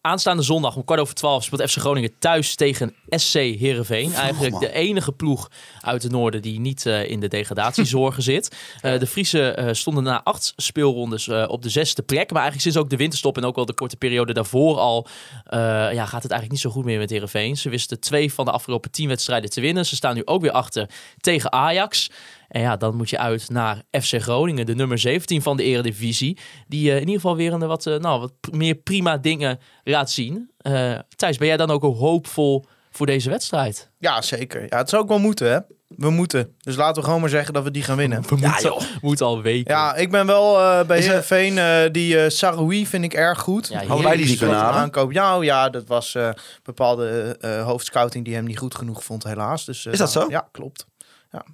[0.07, 4.13] Aanstaande zondag om kwart over twaalf speelt FC Groningen thuis tegen SC Heerenveen.
[4.13, 4.61] Eigenlijk man.
[4.61, 5.49] de enige ploeg
[5.81, 8.55] uit het noorden die niet eh, in de degradatiezorgen zit.
[8.81, 12.31] Eh, de Friese eh, stonden na acht speelrondes op de zesde plek.
[12.31, 15.07] Maar eigenlijk sinds ook de winterstop en ook wel de korte periode daarvoor al...
[15.49, 17.57] ja, gaat het eigenlijk niet zo goed meer met Heerenveen.
[17.57, 19.85] Ze wisten twee van de afgelopen tien wedstrijden te winnen.
[19.85, 20.89] Ze staan nu ook weer achter
[21.19, 22.09] tegen Ajax.
[22.47, 26.37] En ja, dan moet je uit naar FC Groningen, de nummer 17 van de Eredivisie.
[26.67, 30.11] Die eh, in ieder geval weer een wat, eh, nou, wat meer prima dingen laat
[30.11, 30.51] zien.
[30.57, 33.91] Eh Thijs, ben jij dan ook hoopvol voor deze wedstrijd?
[33.99, 34.65] Ja, zeker.
[34.69, 35.59] Ja, het zou ook wel moeten, hè?
[35.87, 36.55] we moeten.
[36.59, 38.21] Dus laten we gewoon maar zeggen dat we die gaan winnen.
[38.29, 39.73] We moeten, moeten al weken.
[39.73, 41.57] Ja, ik ben wel eh, bij er- Heerenveen.
[41.57, 43.67] eh die eh Saroui vind ik erg goed.
[43.67, 44.79] Ja, Hadden wij die niet kunnen halen?
[44.79, 45.11] aankoop.
[45.11, 46.29] Ja, oh ja, dat was eh
[46.63, 49.65] bepaalde eh hoofdscouting die hem niet goed genoeg vond, helaas.
[49.65, 50.25] Dus, eh, Is dat zo?
[50.29, 50.85] Ja, klopt.
[51.31, 51.45] Ja.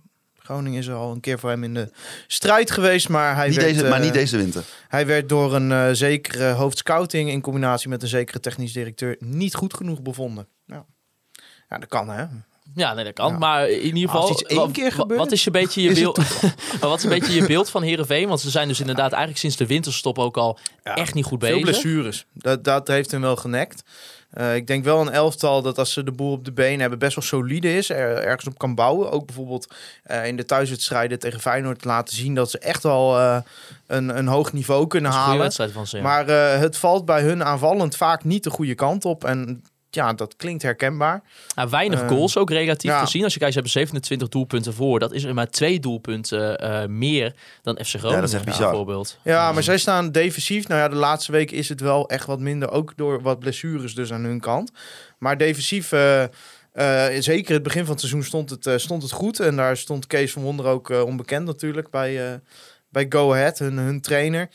[0.43, 1.91] Groningen is al een keer voor hem in de
[2.27, 4.63] strijd geweest, maar hij, Niet werd, deze, maar eh, niet deze winter.
[4.87, 9.55] hij werd door een eh, zekere hoofdscouting in combinatie met een zekere technisch directeur niet
[9.55, 10.47] goed genoeg bevonden.
[10.65, 10.85] Ja,
[11.69, 12.25] ja dat kan hè.
[12.75, 13.31] Ja, nee, dat kan.
[13.31, 13.37] Ja.
[13.37, 15.93] Maar in ieder Als geval, iets één wa- keer gebeurt, wat is je beetje je
[15.93, 16.17] beeld?
[16.79, 18.27] wat is een beetje je beeld van Herenveen?
[18.27, 21.49] Want ze zijn dus inderdaad eigenlijk sinds de winterstop ook al echt niet goed Veel
[21.49, 21.63] bezig.
[21.69, 22.25] blessures.
[22.33, 23.83] Dat, dat heeft hem wel genekt.
[24.33, 26.99] Eh, ik denk wel een elftal dat als ze de boel op de benen hebben
[26.99, 27.89] best wel solide is.
[27.89, 29.11] Er, ergens op kan bouwen.
[29.11, 29.73] Ook bijvoorbeeld
[30.03, 33.37] eh, in de thuiswedstrijden tegen Feyenoord laten zien dat ze echt wel eh,
[33.87, 35.39] een, een hoog niveau kunnen halen.
[35.39, 35.97] wedstrijd van ze.
[35.97, 36.03] ja.
[36.03, 36.27] Maar
[36.59, 39.23] het valt bij hun aanvallend vaak niet de goede kant op.
[39.23, 39.63] En
[39.95, 41.23] ja, dat klinkt herkenbaar.
[41.55, 42.99] Nou, weinig Eh, goals ook relatief ja.
[42.99, 43.23] gezien.
[43.23, 44.99] Als je kijkt, ze hebben 27 doelpunten voor.
[44.99, 48.67] Dat is er maar twee doelpunten eh, meer dan FC Groningen dat is echt bizar.
[48.67, 49.17] bijvoorbeeld.
[49.23, 50.67] Ja, maar zij staan defensief.
[50.67, 52.71] Nou ja, de laatste week is het wel echt wat minder.
[52.71, 54.71] Ook door wat blessures dus aan hun kant.
[55.17, 56.23] Maar defensief, eh,
[57.19, 59.39] zeker het begin van het seizoen stond het, stond het goed.
[59.39, 62.33] En daar stond Kees van Wonder ook onbekend natuurlijk bij, eh,
[62.89, 64.49] bij Go Ahead, hun, hun trainer.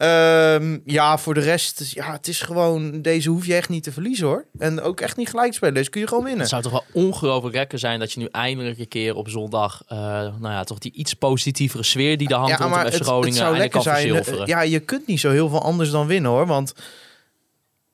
[0.00, 3.92] Ehm, ja, voor de rest, ja, het is gewoon, deze hoef je echt niet te
[3.92, 4.44] verliezen hoor.
[4.58, 6.40] En ook echt niet gelijk spelen, deze kun je gewoon winnen.
[6.40, 9.82] Het zou toch wel ongelooflijk lekker zijn dat je nu eindelijk een keer op zondag,
[9.88, 13.36] eh, nou ja, toch die iets positievere sfeer die de hand rondom FC Groningen het
[13.36, 14.06] zou lekker kan zijn.
[14.40, 16.46] eh, Ja, je kunt niet zo heel veel anders dan winnen hoor.
[16.46, 16.72] Want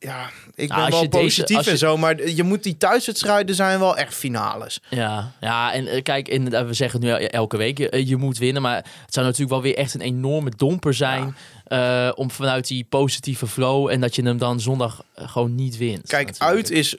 [0.07, 1.97] ja, ik Nou, ben wel deze- positief je- en zo.
[1.97, 4.81] Maar je moet die thuiswedstrijden zijn wel echt finales.
[4.91, 8.17] Ja, ja en eh, kijk, inderdaad, we zeggen het nu el- elke week, je, je
[8.17, 8.63] moet winnen.
[8.63, 11.37] Maar het zou natuurlijk wel weer echt een enorme domper zijn
[11.67, 15.77] eh, om vanuit die positieve flow en dat je hem dan zondag eh, gewoon niet
[15.77, 16.09] wint.
[16.09, 16.57] Kijk, natuurlijk.
[16.57, 16.97] uit is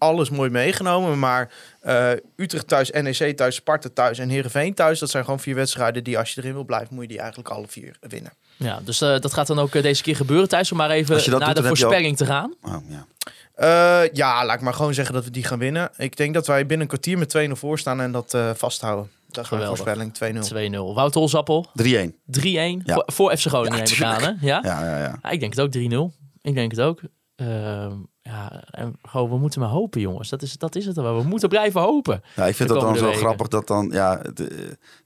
[0.00, 1.18] alles mooi meegenomen.
[1.18, 4.98] Maar eh, Utrecht thuis, NEC thuis, Sparta thuis en Heerenveen thuis.
[4.98, 7.48] Dat zijn gewoon vier wedstrijden die als je erin wil blijven, moet je die eigenlijk
[7.48, 8.32] alle vier winnen.
[8.56, 10.48] Ja, dus eh, dat gaat dan ook eh, deze keer gebeuren.
[10.48, 12.54] Thijs, om maar even naar doet, de ook- voorspelling te gaan.
[12.62, 13.06] Oh, ja.
[13.54, 15.90] Eh, ja, laat ik maar gewoon zeggen dat we die gaan winnen.
[15.96, 19.10] Ik denk dat wij binnen een kwartier met 2-0 voor staan en dat eh, vasthouden.
[19.28, 20.48] Dat is mijn voorspelling, 2-0.
[20.90, 20.94] 2-0.
[20.94, 22.14] Wouter Holzappel, 3-1.
[22.26, 22.94] 3-1 Ja.
[22.94, 24.46] voor, voor FC Groningen Ja, neem ik aan, hè?
[24.46, 24.60] Ja?
[24.62, 25.18] Ja, ja, ja.
[25.22, 26.14] Ja, ik denk het ook 3-0.
[26.42, 27.00] Ik denk het ook.
[28.30, 30.28] Ja, en gewoon, we moeten maar hopen, jongens.
[30.28, 31.16] Dat is, dat is het wel.
[31.16, 32.22] We moeten blijven hopen.
[32.36, 33.18] Ja, ik vind dat dan zo weken.
[33.18, 34.56] grappig dat dan, ja, de, eh,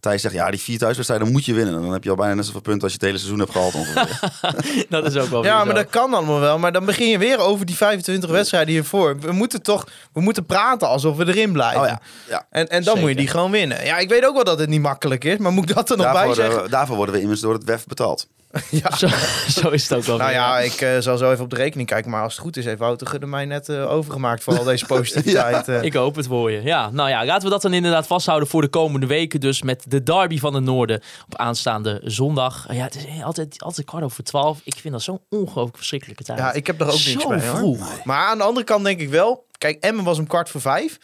[0.01, 1.83] Thijs zegt, ja, die vier thuiswedstrijden moet je winnen.
[1.83, 3.75] Dan heb je al bijna net zoveel punten als je het hele seizoen hebt gehaald
[3.75, 4.21] ongeveer.
[4.89, 5.83] Dat is ook wel Ja, maar zo.
[5.83, 6.59] dat kan allemaal wel.
[6.59, 9.19] Maar dan begin je weer over die 25 wedstrijden hiervoor.
[9.21, 11.81] We moeten toch we moeten praten alsof we erin blijven.
[11.81, 12.47] Oh ja, ja.
[12.51, 13.85] En, en dan moet je die gewoon winnen.
[13.85, 15.39] Ja, ik weet ook wel dat het niet makkelijk is.
[15.39, 16.71] Maar moet ik dat er nog bij zeggen?
[16.71, 18.27] daarvoor worden we immers door het WEF betaald.
[18.83, 18.97] Ja.
[18.97, 19.09] Zo,
[19.49, 20.39] zo is het ook wel Nou weer.
[20.39, 22.11] ja, ik eh, zal zo even op de rekening kijken.
[22.11, 24.87] Maar als het goed is, heeft Wouter Gudde mij net eh, overgemaakt voor al deze
[24.95, 25.69] positiviteit.
[25.69, 25.83] eh.
[25.83, 26.63] Ik hoop het voor je.
[26.63, 29.41] Ja, nou ja, laten we dat dan inderdaad vasthouden voor de komende weken.
[29.41, 32.67] Dus met de derby van het Noorden op aanstaande zondag.
[32.73, 34.61] Ja, het is altijd, altijd kwart over twaalf.
[34.65, 36.39] Ik vind dat zo'n ongelooflijk verschrikkelijke tijd.
[36.39, 37.57] Ja, ik heb er ook niks Zo bij hoor.
[37.57, 38.05] vroeg.
[38.05, 39.47] Maar aan de andere kant denk ik wel.
[39.59, 40.99] Kijk, Emmen was om kwart voor vijf.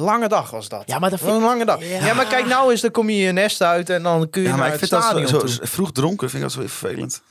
[0.00, 0.82] Lange dag was dat.
[0.86, 1.84] Ja, maar dat Wat een lange dag.
[1.84, 2.04] Ja.
[2.06, 2.14] Ja.
[2.14, 4.54] maar kijk nou eens, dan kom je je nest uit en dan kun je Ja,
[4.54, 7.22] maar naar ik het vind dat zo, vroeg dronken, vind ik dat zo even vervelend.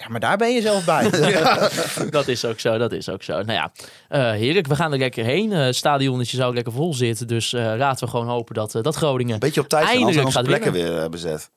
[0.00, 1.10] Ja, maar daar ben je zelf bij.
[1.30, 1.68] ja.
[2.10, 3.32] Dat is ook zo, dat is ook zo.
[3.32, 3.72] Nou ja,
[4.08, 4.66] eh heerlijk.
[4.66, 5.52] We gaan er lekker heen.
[5.52, 7.26] Eh stadionnetje zou lekker vol zitten.
[7.26, 9.34] Dus eh, laten we gewoon hopen dat, eh, dat Groningen...
[9.34, 11.50] Een beetje op tijd, zijn, anders zijn onze Eindelijk plekken gaat weer eh, bezet.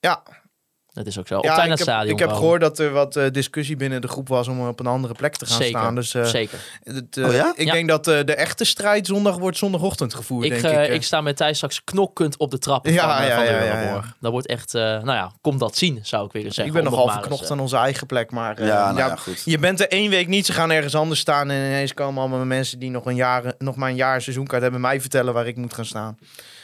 [0.00, 0.22] ja.
[0.98, 1.36] Dat is ook zo.
[1.38, 4.08] Op Ja, ik heb, stadion ik heb gehoord dat er wat eh, discussie binnen de
[4.08, 5.94] groep was om op een andere plek te gaan Zeker, staan.
[5.94, 6.58] Dus eh, zeker.
[6.82, 7.52] het, eh, Oh ja?
[7.56, 7.72] ik Ja.
[7.72, 10.94] denk dat eh, de echte strijd zondag wordt zondagochtend gevoerd, Ik, denk ik.
[10.94, 14.16] ik sta met Thijs straks knokkend op de trappen Ja, van, ja, van de Euroborg.
[14.20, 16.74] Dat wordt echt, eh, nou ja, kom dat zien, zou ik willen zeggen.
[16.76, 19.42] ik ben nogal verknocht aan onze eigen plek, maar eh, Ja, nou ja, goed.
[19.44, 20.46] je bent er één week niet.
[20.46, 23.76] Ze gaan ergens anders staan en ineens komen allemaal mensen die nog, een jaar, nog
[23.76, 26.18] maar een jaar seizoenkaart hebben mij vertellen waar ik moet gaan staan.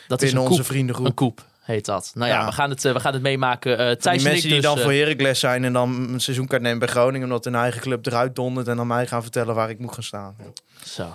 [0.08, 0.70] dat is binnen een onze koep.
[0.72, 1.06] vriendengroep.
[1.06, 2.10] Een koep heet dat.
[2.14, 2.46] Nou ja, Ja.
[2.46, 3.98] we, gaan het, eh, we gaan het meemaken.
[3.98, 6.78] Thijs die mensen die dus, dan eh, voor Heracles zijn en dan een seizoenkaart nemen
[6.78, 9.78] bij Groningen omdat hun eigen club eruit dondert en dan mij gaan vertellen waar ik
[9.78, 10.36] moet gaan staan.
[10.84, 11.06] Zo.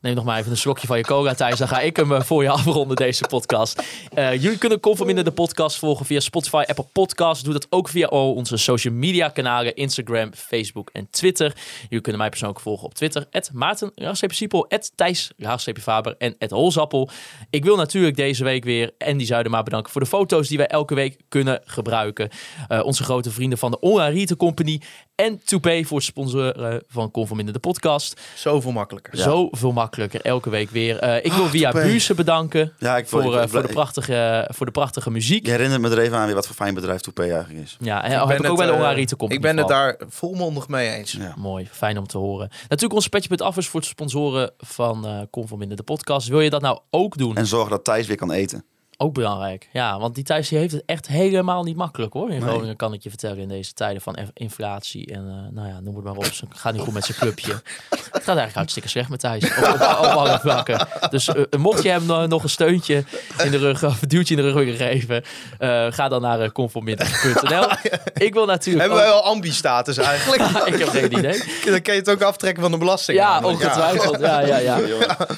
[0.00, 1.58] Neem nog maar even een slokje van je cola, Thijs.
[1.58, 3.82] Dan ga ik hem eh, voor je afronden, deze podcast.
[4.14, 7.44] Eh, jullie kunnen Conforminder de podcast volgen via Spotify, Apple Podcasts.
[7.44, 9.74] Doe dat ook via al onze social media kanalen.
[9.74, 11.56] Instagram, Facebook en Twitter.
[11.82, 13.26] Jullie kunnen mij persoonlijk volgen op Twitter.
[13.52, 13.92] Maarten,
[14.26, 15.32] Siepel, Thijs,
[15.80, 17.10] Faber en Holzappel.
[17.50, 20.94] Ik wil natuurlijk deze week weer Andy Zuidema bedanken voor de foto's die wij elke
[20.94, 22.28] week kunnen gebruiken.
[22.68, 24.80] Eh, onze grote vrienden van de Online Retail Company.
[25.14, 28.20] En Toupee voor het sponsoren van Conforminder de podcast.
[28.34, 29.16] Zoveel makkelijker.
[29.16, 29.87] Zoveel makkelijker.
[29.88, 30.20] Makkelijker.
[30.20, 30.98] Elke week weer.
[30.98, 31.88] Eh, ik wil Ah, Via Toupé.
[31.88, 35.44] Buurse bedanken Ja, ik, voor, ik- eh, ik- voor, de prachtige, voor de prachtige muziek.
[35.46, 37.76] Je herinnert me er even aan weer wat voor fijn bedrijf Toupé eigenlijk is.
[37.80, 39.56] Ja, en Ik heb ben ik ook het, bij de eh, Ongarite Company Ik ben
[39.56, 41.12] het daar volmondig mee eens.
[41.12, 41.34] Ja.
[41.36, 42.48] Mooi, fijn om te horen.
[42.60, 46.28] Natuurlijk ons petje.af is voor het sponsoren van eh Conforminder de podcast.
[46.28, 47.36] Wil je dat nou ook doen?
[47.36, 48.64] En zorg dat Thijs weer kan eten.
[49.00, 49.68] Ook belangrijk.
[49.72, 52.30] Ja, want die Thijs die heeft het echt helemaal niet makkelijk hoor.
[52.30, 52.48] In Nee.
[52.48, 55.94] Groningen kan ik je vertellen in deze tijden van inflatie en eh, nou ja, noem
[55.94, 56.24] het maar op.
[56.24, 57.52] Ze gaat niet goed met zijn clubje.
[57.90, 59.44] het gaat eigenlijk hartstikke slecht met Thijs.
[59.44, 60.88] Op, op, op alle vlakken.
[61.10, 63.04] Dus eh, mocht je hem no- nog een steuntje
[63.44, 65.24] in de rug of een duwtje in de rug willen geven,
[65.58, 67.66] eh, ga dan naar conforminder.nl.
[68.26, 70.42] Ik wil natuurlijk Hebben wij wel ambi-status eigenlijk?
[70.74, 71.42] ik heb geen idee.
[71.64, 73.18] Dan kan je het ook aftrekken van de belasting.
[73.18, 74.20] Ja, ongetwijfeld.
[74.20, 74.78] Ja, ja, ja.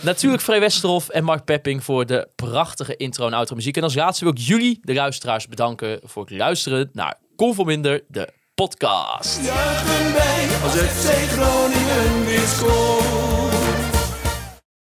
[0.02, 3.76] Natuurlijk Free Westerhof en Mark Pepping voor de prachtige intro en outro muziek.
[3.76, 8.28] En als laatste wil ik jullie, de luisteraars, bedanken voor het luisteren naar Conforminder, de
[8.55, 9.44] podcast.
[9.44, 10.74] Juichen wij als.